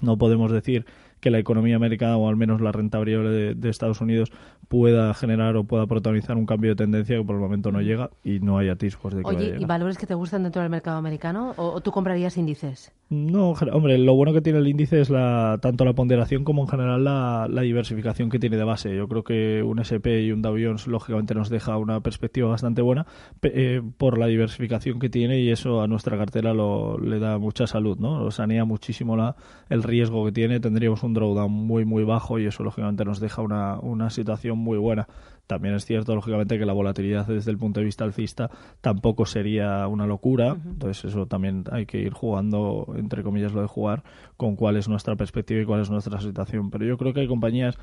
No 0.00 0.16
podemos 0.16 0.52
decir 0.52 0.86
que 1.20 1.30
la 1.30 1.38
economía 1.38 1.76
americana 1.76 2.16
o 2.16 2.28
al 2.28 2.36
menos 2.36 2.60
la 2.60 2.72
renta 2.72 2.98
variable 2.98 3.54
de, 3.54 3.68
Estados 3.68 4.00
Unidos 4.00 4.32
pueda 4.68 5.12
generar 5.14 5.56
o 5.56 5.64
pueda 5.64 5.86
protagonizar 5.86 6.36
un 6.36 6.46
cambio 6.46 6.70
de 6.70 6.76
tendencia 6.76 7.18
que 7.18 7.24
por 7.24 7.36
el 7.36 7.40
momento 7.40 7.70
no 7.70 7.80
llega 7.80 8.10
y 8.24 8.40
no 8.40 8.58
hay 8.58 8.68
atisbos 8.68 9.14
de 9.14 9.22
que 9.22 9.28
Oye, 9.28 9.56
¿y 9.58 9.64
valores 9.64 9.98
que 9.98 10.06
te 10.06 10.14
gustan 10.14 10.42
dentro 10.42 10.62
del 10.62 10.70
mercado 10.70 10.96
americano 10.96 11.54
o, 11.56 11.80
tú 11.80 11.90
comprarías 11.90 12.36
índices? 12.36 12.92
No, 13.10 13.52
hombre, 13.72 13.96
lo 13.96 14.14
bueno 14.14 14.34
que 14.34 14.42
tiene 14.42 14.58
el 14.58 14.68
índice 14.68 15.00
es 15.00 15.08
la, 15.08 15.58
tanto 15.62 15.86
la 15.86 15.94
ponderación 15.94 16.44
como 16.44 16.62
en 16.62 16.68
general 16.68 17.04
la, 17.04 17.62
diversificación 17.62 18.28
que 18.28 18.38
tiene 18.38 18.56
de 18.56 18.64
base. 18.64 18.94
Yo 18.94 19.08
creo 19.08 19.24
que 19.24 19.62
un 19.62 19.78
SP 19.80 20.24
y 20.24 20.32
un 20.32 20.42
Dow 20.42 20.56
Jones 20.60 20.86
lógicamente 20.86 21.34
nos 21.34 21.48
deja 21.48 21.76
una 21.78 22.00
perspectiva 22.00 22.48
bastante 22.48 22.82
buena 22.82 23.06
eh, 23.42 23.80
por 23.96 24.18
la 24.18 24.26
diversificación 24.26 24.98
que 24.98 25.08
tiene 25.08 25.40
y 25.40 25.50
eso 25.50 25.80
a 25.80 25.86
nuestra 25.86 26.18
cartera 26.18 26.52
lo, 26.52 26.98
le 26.98 27.18
da 27.18 27.38
mucha 27.38 27.66
salud, 27.66 27.98
¿no? 27.98 28.30
sanea 28.30 28.64
muchísimo 28.64 29.16
la, 29.16 29.36
el 29.68 29.82
riesgo 29.82 30.24
que 30.26 30.32
tiene. 30.32 30.60
Tendríamos 30.60 31.02
un 31.02 31.07
drawdown 31.14 31.50
muy, 31.50 31.84
muy 31.84 32.04
bajo 32.04 32.38
y 32.38 32.46
eso 32.46 32.62
lógicamente 32.62 33.04
nos 33.04 33.20
deja 33.20 33.42
una, 33.42 33.78
una 33.80 34.10
situación 34.10 34.58
muy 34.58 34.78
buena. 34.78 35.08
También 35.48 35.74
es 35.74 35.86
cierto, 35.86 36.14
lógicamente, 36.14 36.58
que 36.58 36.66
la 36.66 36.74
volatilidad 36.74 37.26
desde 37.26 37.50
el 37.50 37.56
punto 37.56 37.80
de 37.80 37.86
vista 37.86 38.04
alcista 38.04 38.50
tampoco 38.82 39.24
sería 39.24 39.88
una 39.88 40.06
locura. 40.06 40.54
Entonces, 40.62 41.06
eso 41.06 41.24
también 41.24 41.64
hay 41.72 41.86
que 41.86 41.98
ir 41.98 42.12
jugando, 42.12 42.86
entre 42.94 43.22
comillas, 43.22 43.54
lo 43.54 43.62
de 43.62 43.66
jugar 43.66 44.04
con 44.36 44.56
cuál 44.56 44.76
es 44.76 44.90
nuestra 44.90 45.16
perspectiva 45.16 45.62
y 45.62 45.64
cuál 45.64 45.80
es 45.80 45.90
nuestra 45.90 46.20
situación. 46.20 46.70
Pero 46.70 46.84
yo 46.84 46.98
creo 46.98 47.14
que 47.14 47.20
hay 47.20 47.28
compañías, 47.28 47.78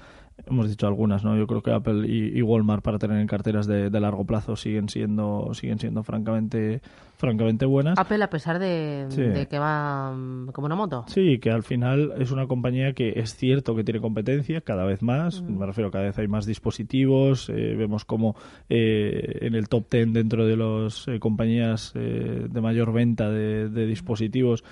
hemos 0.45 0.69
dicho 0.69 0.85
algunas, 0.85 1.23
¿no? 1.23 1.35
Yo 1.35 1.47
creo 1.47 1.63
que 1.63 1.71
Apple 1.71 2.07
y, 2.07 2.39
Walmart 2.43 2.83
para 2.83 2.99
tener 2.99 3.19
en 3.19 3.25
carteras 3.25 3.65
de, 3.65 3.89
de, 3.89 3.99
largo 3.99 4.25
plazo 4.25 4.55
siguen 4.55 4.87
siendo, 4.87 5.49
siguen 5.55 5.79
siendo 5.79 6.03
francamente, 6.03 6.81
francamente 7.17 7.65
buenas. 7.65 7.97
Apple, 7.97 8.23
a 8.23 8.29
pesar 8.29 8.59
de, 8.59 9.47
que 9.49 9.57
va 9.59 10.13
mm, 10.13 10.51
como 10.51 10.67
una 10.67 10.75
moto. 10.75 11.05
Sí, 11.07 11.39
que 11.39 11.49
al 11.49 11.63
final 11.63 12.13
es 12.19 12.31
una 12.31 12.45
compañía 12.45 12.93
que 12.93 13.13
es 13.15 13.35
cierto 13.35 13.75
que 13.75 13.83
tiene 13.83 13.99
competencia 13.99 14.61
cada 14.61 14.85
vez 14.85 15.01
más. 15.01 15.41
Me 15.41 15.65
refiero, 15.65 15.89
cada 15.89 16.05
vez 16.05 16.17
hay 16.19 16.27
más 16.27 16.45
dispositivos 16.45 17.49
eh, 17.55 17.75
vemos 17.75 18.05
como 18.05 18.35
eh, 18.69 19.39
en 19.41 19.55
el 19.55 19.69
top 19.69 19.89
10 19.89 20.13
dentro 20.13 20.45
de 20.45 20.57
las 20.57 21.07
eh, 21.07 21.19
compañías 21.19 21.93
de 21.93 22.61
mayor 22.61 22.93
venta 22.93 23.29
de, 23.29 23.85
dispositivos 23.85 24.63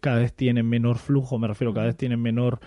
cada 0.00 0.18
vez 0.18 0.32
tienen 0.32 0.68
menor 0.68 0.98
flujo, 0.98 1.38
me 1.38 1.48
refiero, 1.48 1.72
cada 1.74 1.86
vez 1.86 1.96
tienen 1.96 2.20
menor 2.20 2.60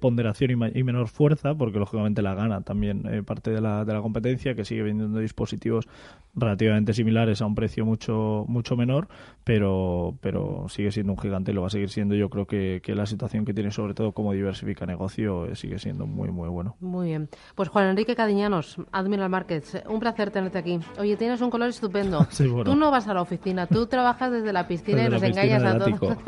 ponderación 0.00 0.50
y, 0.74 0.82
menor 0.82 1.08
fuerza, 1.08 1.54
porque 1.54 1.78
lógicamente 1.78 2.22
la 2.22 2.34
gana 2.34 2.60
también 2.62 3.02
parte 3.26 3.50
de 3.50 3.60
la, 3.60 3.84
de 3.84 3.92
la 3.92 4.00
competencia, 4.00 4.54
que 4.54 4.64
sigue 4.64 4.82
vendiendo 4.82 5.18
dispositivos 5.18 5.88
relativamente 6.36 6.92
similares 6.92 7.40
a 7.42 7.46
un 7.46 7.54
precio 7.54 7.84
mucho 7.84 8.44
mucho 8.48 8.76
menor, 8.76 9.08
pero 9.44 10.16
pero 10.20 10.66
sigue 10.68 10.90
siendo 10.90 11.12
un 11.12 11.18
gigante 11.18 11.52
y 11.52 11.54
lo 11.54 11.62
va 11.62 11.68
a 11.68 11.70
seguir 11.70 11.90
siendo. 11.90 12.14
Yo 12.14 12.28
creo 12.28 12.46
que, 12.46 12.80
que 12.82 12.94
la 12.94 13.06
situación 13.06 13.44
que 13.44 13.54
tiene, 13.54 13.70
sobre 13.70 13.94
todo 13.94 14.12
como 14.12 14.32
diversifica 14.32 14.86
negocio, 14.86 15.54
sigue 15.54 15.78
siendo 15.78 16.06
muy, 16.06 16.30
muy 16.30 16.48
bueno. 16.48 16.76
Muy 16.80 17.08
bien. 17.08 17.28
Pues 17.54 17.68
Juan 17.68 17.88
Enrique 17.88 18.14
Cadiña 18.14 18.50
Admiral 18.92 19.30
Markets, 19.30 19.82
un 19.88 20.00
placer 20.00 20.30
tenerte 20.30 20.58
aquí. 20.58 20.80
Oye, 20.98 21.16
tienes 21.16 21.40
un 21.40 21.50
color 21.50 21.68
estupendo. 21.68 22.26
Tú 22.64 22.76
no 22.76 22.90
vas 22.90 23.08
a 23.08 23.14
la 23.14 23.22
oficina, 23.22 23.66
tú 23.66 23.86
trabajas 23.86 24.30
desde 24.30 24.52
la 24.52 24.66
piscina 24.66 25.04
y 25.04 25.08
nos 25.08 25.22
engañas 25.22 25.62
a 25.62 25.78
todos. 25.78 26.16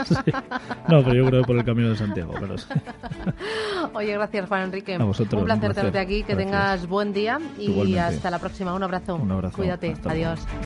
No, 0.89 1.03
pero 1.03 1.15
yo 1.15 1.27
creo 1.27 1.41
que 1.43 1.47
por 1.47 1.57
el 1.57 1.65
camino 1.65 1.91
de 1.91 1.97
Santiago. 1.97 2.33
Pero 2.39 2.55
Oye, 3.95 4.13
gracias 4.13 4.49
Juan 4.49 4.63
Enrique. 4.63 4.99
un, 4.99 5.45
placer 5.45 5.75
tenerte 5.75 5.99
aquí, 5.99 6.23
que 6.23 6.37
tengas 6.37 6.87
buen 6.87 7.13
día 7.13 7.41
y 7.59 7.97
hasta 7.97 8.31
la 8.31 8.39
próxima. 8.39 8.75
Un 8.75 8.83
abrazo. 8.83 9.17
Un 9.17 9.31
abrazo. 9.33 9.57
Cuídate. 9.57 9.97
Adiós. 10.05 10.47